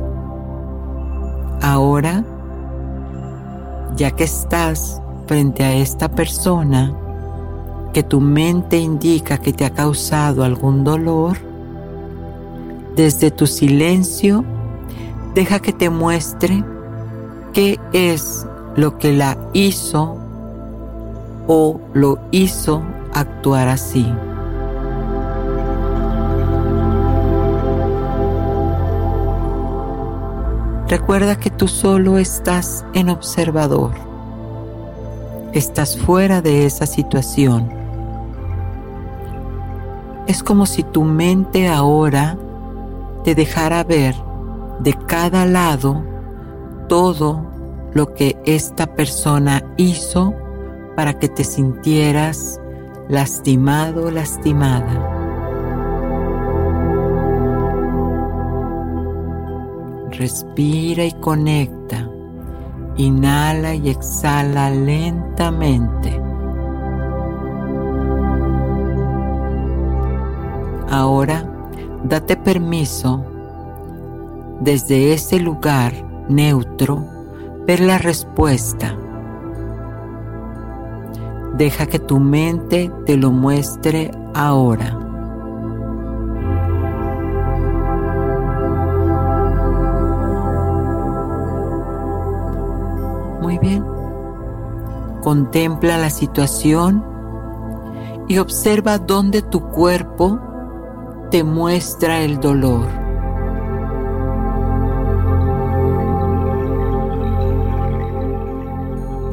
Ahora 1.61 2.25
ya 3.99 4.12
que 4.12 4.25
estás 4.25 5.03
frente 5.27 5.62
a 5.62 5.75
esta 5.75 6.09
persona 6.09 6.97
que 7.92 8.03
tu 8.03 8.21
mente 8.21 8.79
indica 8.79 9.37
que 9.37 9.53
te 9.53 9.66
ha 9.66 9.71
causado 9.71 10.42
algún 10.42 10.85
dolor, 10.85 11.37
desde 12.97 13.31
tu 13.31 13.47
silencio 13.47 14.44
deja 15.38 15.61
que 15.61 15.72
te 15.72 15.88
muestre 15.88 16.64
qué 17.53 17.79
es 17.92 18.44
lo 18.74 18.98
que 18.98 19.12
la 19.12 19.38
hizo 19.53 20.18
o 21.46 21.81
lo 21.94 22.18
hizo 22.33 22.83
actuar 23.14 23.68
así. 23.68 24.05
Recuerda 30.88 31.38
que 31.38 31.51
tú 31.51 31.68
solo 31.68 32.18
estás 32.18 32.85
en 32.92 33.09
observador. 33.09 33.92
Estás 35.53 35.96
fuera 35.96 36.42
de 36.42 36.66
esa 36.66 36.87
situación. 36.87 37.70
Es 40.27 40.42
como 40.42 40.66
si 40.66 40.83
tu 40.83 41.05
mente 41.05 41.68
ahora 41.68 42.37
te 43.22 43.37
dejara 43.37 43.85
ver 43.85 44.28
de 44.81 44.95
cada 45.07 45.45
lado 45.45 46.05
todo 46.88 47.47
lo 47.93 48.14
que 48.14 48.37
esta 48.45 48.95
persona 48.95 49.62
hizo 49.77 50.35
para 50.97 51.19
que 51.19 51.29
te 51.29 51.45
sintieras 51.45 52.61
lastimado, 53.09 54.11
lastimada. 54.11 55.14
Respira 60.11 61.05
y 61.05 61.12
conecta. 61.12 62.09
Inhala 62.97 63.75
y 63.75 63.91
exhala 63.91 64.71
lentamente. 64.71 66.21
Ahora, 70.91 71.45
date 72.03 72.37
permiso 72.37 73.24
desde 74.61 75.13
ese 75.13 75.39
lugar 75.41 75.93
neutro 76.29 77.05
ver 77.67 77.81
la 77.81 77.99
respuesta. 77.99 78.97
Deja 81.57 81.87
que 81.87 81.99
tu 81.99 82.19
mente 82.21 82.91
te 83.05 83.17
lo 83.17 83.31
muestre 83.31 84.11
ahora. 84.35 84.99
bien. 93.59 93.85
Contempla 95.23 95.99
la 95.99 96.11
situación 96.11 97.05
y 98.29 98.39
observa 98.39 98.99
dónde 98.99 99.43
tu 99.43 99.61
cuerpo 99.69 100.39
te 101.31 101.45
muestra 101.45 102.21
el 102.21 102.41
dolor. 102.41 102.97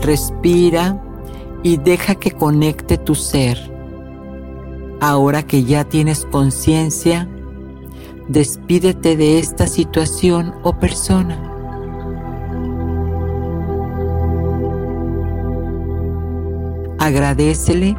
Respira 0.05 1.01
y 1.63 1.77
deja 1.77 2.13
que 2.13 2.29
conecte 2.29 2.99
tu 2.99 3.15
ser. 3.15 3.57
Ahora 5.01 5.41
que 5.41 5.63
ya 5.63 5.83
tienes 5.83 6.25
conciencia, 6.25 7.27
despídete 8.27 9.17
de 9.17 9.39
esta 9.39 9.65
situación 9.65 10.53
o 10.61 10.77
persona. 10.77 11.41
Agradecele 16.99 17.97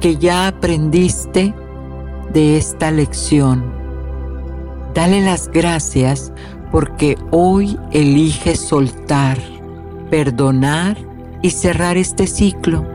que 0.00 0.16
ya 0.16 0.48
aprendiste 0.48 1.54
de 2.32 2.56
esta 2.56 2.90
lección. 2.90 3.62
Dale 4.92 5.24
las 5.24 5.48
gracias 5.52 6.32
porque 6.72 7.16
hoy 7.30 7.78
elige 7.92 8.56
soltar, 8.56 9.38
perdonar 10.10 11.13
y 11.44 11.50
cerrar 11.50 11.98
este 11.98 12.26
ciclo. 12.26 12.86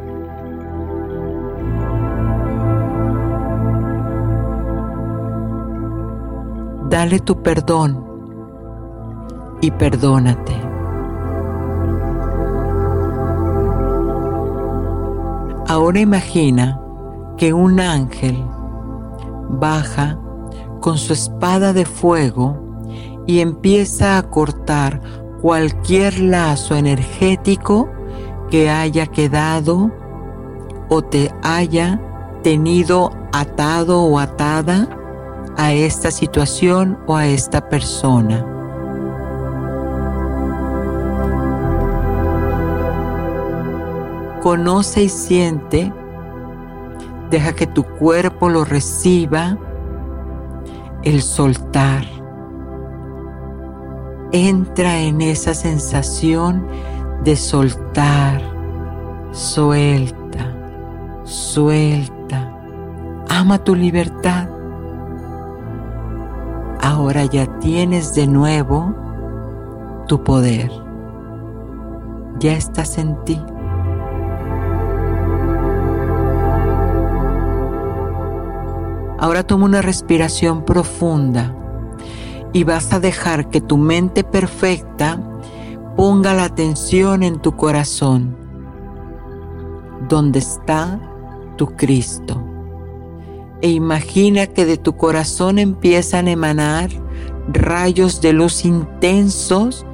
Dale 6.89 7.19
tu 7.19 7.43
perdón 7.43 8.03
y 9.61 9.69
perdónate. 9.69 10.55
Ahora 15.67 15.99
imagina 15.99 16.81
que 17.37 17.53
un 17.53 17.79
ángel 17.79 18.43
baja 19.47 20.19
con 20.81 20.97
su 20.97 21.13
espada 21.13 21.71
de 21.71 21.85
fuego 21.85 22.57
y 23.27 23.41
empieza 23.41 24.17
a 24.17 24.23
cortar 24.23 25.01
cualquier 25.39 26.19
lazo 26.19 26.75
energético 26.75 27.91
que 28.49 28.69
haya 28.69 29.07
quedado 29.07 29.91
o 30.89 31.01
te 31.01 31.31
haya 31.43 32.01
tenido 32.43 33.11
atado 33.31 34.01
o 34.01 34.19
atada 34.19 34.87
a 35.57 35.73
esta 35.73 36.11
situación 36.11 36.97
o 37.05 37.15
a 37.15 37.27
esta 37.27 37.69
persona. 37.69 38.45
Conoce 44.41 45.03
y 45.03 45.09
siente, 45.09 45.93
deja 47.29 47.53
que 47.53 47.67
tu 47.67 47.83
cuerpo 47.83 48.49
lo 48.49 48.63
reciba, 48.63 49.57
el 51.03 51.21
soltar. 51.21 52.05
Entra 54.31 54.99
en 54.99 55.21
esa 55.21 55.53
sensación 55.53 56.65
de 57.23 57.35
soltar, 57.35 58.41
suelta, 59.31 60.53
suelta. 61.23 62.53
Ama 63.29 63.63
tu 63.63 63.75
libertad. 63.75 64.49
Ahora 66.81 67.25
ya 67.25 67.45
tienes 67.59 68.15
de 68.15 68.27
nuevo 68.27 68.95
tu 70.07 70.23
poder. 70.23 70.71
Ya 72.39 72.53
estás 72.53 72.97
en 72.97 73.23
ti. 73.25 73.39
Ahora 79.19 79.43
toma 79.43 79.65
una 79.65 79.81
respiración 79.81 80.63
profunda 80.63 81.53
y 82.53 82.63
vas 82.63 82.93
a 82.93 83.01
dejar 83.01 83.49
que 83.49 83.59
tu 83.59 83.77
mente 83.77 84.23
perfecta 84.23 85.19
ponga 85.99 86.33
la 86.33 86.45
atención 86.45 87.23
en 87.23 87.41
tu 87.41 87.57
corazón, 87.57 88.33
donde 90.07 90.39
está 90.39 90.97
tu 91.57 91.75
Cristo. 91.75 92.41
E 93.61 93.71
imagina 93.71 94.47
que 94.47 94.65
de 94.65 94.77
tu 94.77 94.95
corazón 94.95 95.59
empiezan 95.59 96.27
a 96.27 96.31
emanar 96.31 96.89
rayos 97.51 98.21
de 98.21 98.31
luz 98.31 98.63
intensos 98.63 99.85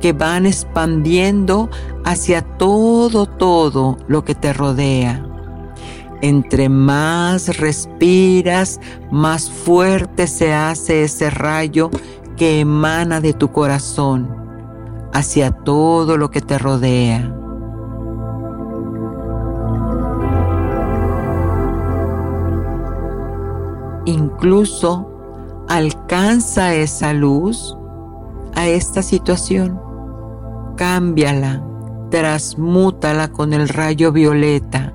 que 0.00 0.12
van 0.12 0.46
expandiendo 0.46 1.68
hacia 2.04 2.42
todo, 2.42 3.26
todo 3.26 3.96
lo 4.06 4.24
que 4.24 4.36
te 4.36 4.52
rodea. 4.52 5.26
Entre 6.22 6.68
más 6.68 7.58
respiras, 7.58 8.78
más 9.10 9.50
fuerte 9.50 10.28
se 10.28 10.54
hace 10.54 11.02
ese 11.02 11.30
rayo 11.30 11.90
que 12.36 12.60
emana 12.60 13.20
de 13.20 13.32
tu 13.32 13.50
corazón 13.50 14.47
hacia 15.18 15.50
todo 15.50 16.16
lo 16.16 16.30
que 16.30 16.40
te 16.40 16.58
rodea. 16.58 17.34
Incluso 24.06 25.64
alcanza 25.68 26.74
esa 26.74 27.12
luz 27.12 27.76
a 28.54 28.66
esta 28.66 29.02
situación. 29.02 29.80
Cámbiala, 30.76 31.62
transmútala 32.10 33.28
con 33.28 33.52
el 33.52 33.68
rayo 33.68 34.12
violeta 34.12 34.94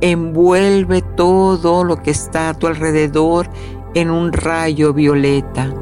envuelve 0.00 1.02
todo 1.02 1.84
lo 1.84 2.02
que 2.02 2.10
está 2.10 2.50
a 2.50 2.54
tu 2.54 2.66
alrededor 2.66 3.48
en 3.94 4.10
un 4.10 4.32
rayo 4.32 4.92
violeta. 4.92 5.72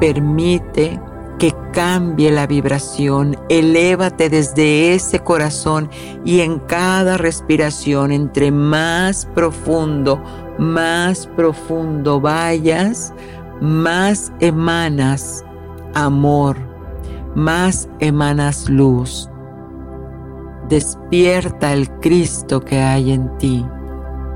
Permite 0.00 1.00
que 1.38 1.54
cambie 1.72 2.30
la 2.30 2.46
vibración, 2.46 3.36
elévate 3.48 4.28
desde 4.28 4.94
ese 4.94 5.20
corazón 5.20 5.90
y 6.24 6.40
en 6.40 6.58
cada 6.60 7.16
respiración, 7.16 8.12
entre 8.12 8.50
más 8.50 9.26
profundo, 9.34 10.22
más 10.58 11.26
profundo 11.36 12.20
vayas, 12.20 13.12
más 13.60 14.32
emanas 14.40 15.44
amor, 15.94 16.56
más 17.34 17.88
emanas 18.00 18.68
luz 18.68 19.28
despierta 20.68 21.72
el 21.72 21.90
Cristo 22.00 22.60
que 22.60 22.78
hay 22.78 23.12
en 23.12 23.36
ti 23.38 23.64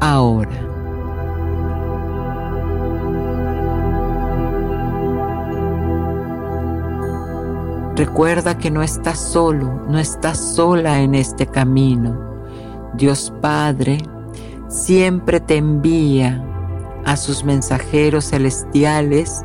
ahora. 0.01 0.68
Recuerda 7.99 8.57
que 8.57 8.70
no 8.70 8.82
estás 8.82 9.18
solo, 9.18 9.84
no 9.88 9.99
estás 9.99 10.38
sola 10.38 11.01
en 11.01 11.14
este 11.14 11.46
camino. 11.46 12.18
Dios 12.94 13.30
Padre 13.42 13.99
siempre 14.68 15.40
te 15.40 15.57
envía 15.57 16.42
a 17.05 17.16
sus 17.18 17.44
mensajeros 17.44 18.30
celestiales 18.30 19.42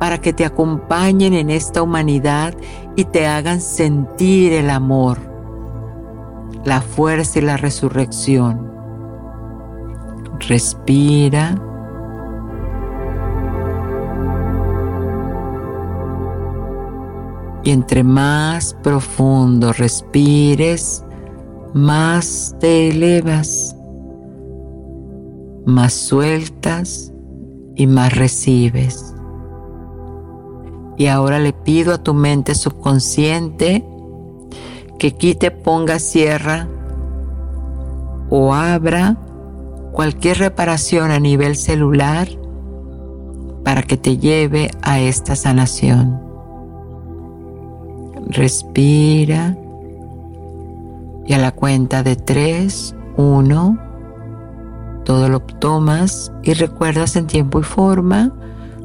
para 0.00 0.18
que 0.18 0.32
te 0.32 0.46
acompañen 0.46 1.34
en 1.34 1.50
esta 1.50 1.82
humanidad 1.82 2.54
y 2.94 3.04
te 3.04 3.26
hagan 3.26 3.60
sentir 3.60 4.54
el 4.54 4.70
amor 4.70 5.36
la 6.66 6.80
fuerza 6.80 7.38
y 7.38 7.42
la 7.42 7.56
resurrección. 7.56 8.72
Respira. 10.40 11.65
Y 17.66 17.72
entre 17.72 18.04
más 18.04 18.74
profundo 18.80 19.72
respires, 19.72 21.02
más 21.74 22.54
te 22.60 22.90
elevas, 22.90 23.74
más 25.66 25.92
sueltas 25.92 27.12
y 27.74 27.88
más 27.88 28.14
recibes. 28.14 29.12
Y 30.96 31.08
ahora 31.08 31.40
le 31.40 31.52
pido 31.52 31.92
a 31.92 31.98
tu 31.98 32.14
mente 32.14 32.54
subconsciente 32.54 33.84
que 35.00 35.16
quite, 35.16 35.50
ponga, 35.50 35.98
cierra 35.98 36.68
o 38.30 38.54
abra 38.54 39.16
cualquier 39.90 40.38
reparación 40.38 41.10
a 41.10 41.18
nivel 41.18 41.56
celular 41.56 42.28
para 43.64 43.82
que 43.82 43.96
te 43.96 44.18
lleve 44.18 44.70
a 44.82 45.00
esta 45.00 45.34
sanación. 45.34 46.25
Respira 48.26 49.56
y 51.26 51.32
a 51.32 51.38
la 51.38 51.52
cuenta 51.52 52.02
de 52.02 52.16
tres, 52.16 52.94
uno, 53.16 53.78
todo 55.04 55.28
lo 55.28 55.40
tomas 55.40 56.32
y 56.42 56.54
recuerdas 56.54 57.16
en 57.16 57.26
tiempo 57.26 57.60
y 57.60 57.62
forma. 57.62 58.32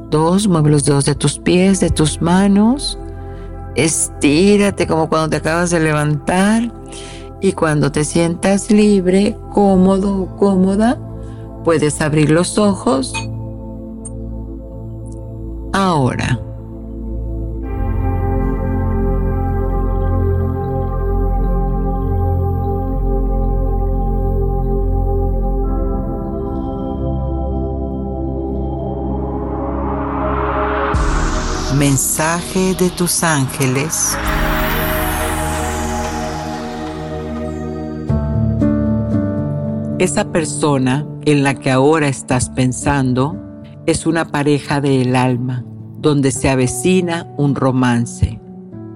Dos, 0.09 0.47
mueve 0.47 0.69
los 0.69 0.85
dedos 0.85 1.05
de 1.05 1.15
tus 1.15 1.39
pies, 1.39 1.79
de 1.79 1.89
tus 1.89 2.21
manos. 2.21 2.99
Estírate 3.75 4.85
como 4.85 5.09
cuando 5.09 5.29
te 5.29 5.37
acabas 5.37 5.69
de 5.71 5.79
levantar 5.79 6.71
y 7.41 7.53
cuando 7.53 7.91
te 7.91 8.03
sientas 8.03 8.69
libre, 8.69 9.37
cómodo 9.51 10.21
o 10.21 10.35
cómoda, 10.37 10.99
puedes 11.63 12.01
abrir 12.01 12.29
los 12.29 12.57
ojos. 12.57 13.13
Ahora. 15.73 16.39
Mensaje 31.81 32.75
de 32.75 32.91
tus 32.91 33.23
ángeles. 33.23 34.15
Esa 39.97 40.31
persona 40.31 41.07
en 41.25 41.41
la 41.41 41.55
que 41.55 41.71
ahora 41.71 42.07
estás 42.07 42.51
pensando 42.51 43.35
es 43.87 44.05
una 44.05 44.27
pareja 44.27 44.79
del 44.79 45.15
alma, 45.15 45.65
donde 45.97 46.29
se 46.29 46.51
avecina 46.51 47.27
un 47.37 47.55
romance 47.55 48.39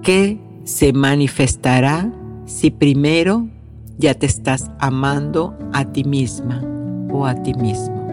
que 0.04 0.40
se 0.62 0.92
manifestará 0.92 2.12
si 2.44 2.70
primero 2.70 3.48
ya 3.98 4.14
te 4.14 4.26
estás 4.26 4.70
amando 4.78 5.58
a 5.72 5.86
ti 5.86 6.04
misma 6.04 6.62
o 7.10 7.26
a 7.26 7.34
ti 7.34 7.52
mismo. 7.54 8.05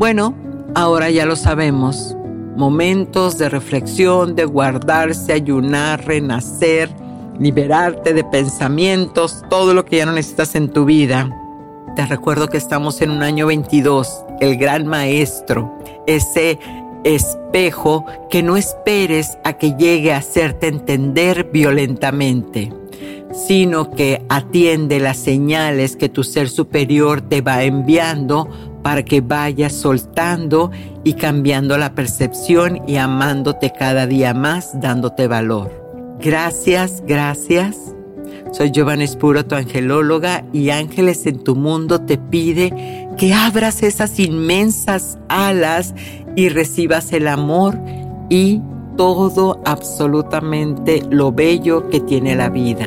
Bueno, 0.00 0.34
ahora 0.74 1.10
ya 1.10 1.26
lo 1.26 1.36
sabemos. 1.36 2.16
Momentos 2.56 3.36
de 3.36 3.50
reflexión, 3.50 4.34
de 4.34 4.46
guardarse, 4.46 5.34
ayunar, 5.34 6.06
renacer, 6.06 6.88
liberarte 7.38 8.14
de 8.14 8.24
pensamientos, 8.24 9.44
todo 9.50 9.74
lo 9.74 9.84
que 9.84 9.98
ya 9.98 10.06
no 10.06 10.12
necesitas 10.12 10.54
en 10.54 10.70
tu 10.70 10.86
vida. 10.86 11.28
Te 11.96 12.06
recuerdo 12.06 12.48
que 12.48 12.56
estamos 12.56 13.02
en 13.02 13.10
un 13.10 13.22
año 13.22 13.48
22, 13.48 14.24
el 14.40 14.56
gran 14.56 14.86
maestro, 14.86 15.70
ese 16.06 16.58
espejo 17.04 18.06
que 18.30 18.42
no 18.42 18.56
esperes 18.56 19.36
a 19.44 19.52
que 19.58 19.76
llegue 19.76 20.14
a 20.14 20.18
hacerte 20.18 20.68
entender 20.68 21.50
violentamente, 21.52 22.72
sino 23.34 23.90
que 23.90 24.24
atiende 24.30 24.98
las 24.98 25.18
señales 25.18 25.94
que 25.94 26.08
tu 26.08 26.24
ser 26.24 26.48
superior 26.48 27.20
te 27.20 27.42
va 27.42 27.64
enviando 27.64 28.48
para 28.82 29.04
que 29.04 29.20
vayas 29.20 29.72
soltando 29.72 30.70
y 31.04 31.14
cambiando 31.14 31.76
la 31.78 31.94
percepción 31.94 32.80
y 32.86 32.96
amándote 32.96 33.72
cada 33.76 34.06
día 34.06 34.34
más, 34.34 34.80
dándote 34.80 35.26
valor. 35.26 35.70
Gracias, 36.20 37.02
gracias. 37.06 37.94
Soy 38.52 38.72
Giovanna 38.72 39.04
Espuro, 39.04 39.46
tu 39.46 39.54
angelóloga, 39.54 40.44
y 40.52 40.70
Ángeles 40.70 41.26
en 41.26 41.42
tu 41.44 41.54
mundo 41.54 42.00
te 42.00 42.18
pide 42.18 43.08
que 43.16 43.32
abras 43.32 43.82
esas 43.82 44.18
inmensas 44.18 45.18
alas 45.28 45.94
y 46.36 46.48
recibas 46.48 47.12
el 47.12 47.28
amor 47.28 47.78
y 48.28 48.60
todo 48.96 49.60
absolutamente 49.64 51.02
lo 51.10 51.32
bello 51.32 51.88
que 51.90 52.00
tiene 52.00 52.34
la 52.34 52.48
vida. 52.48 52.86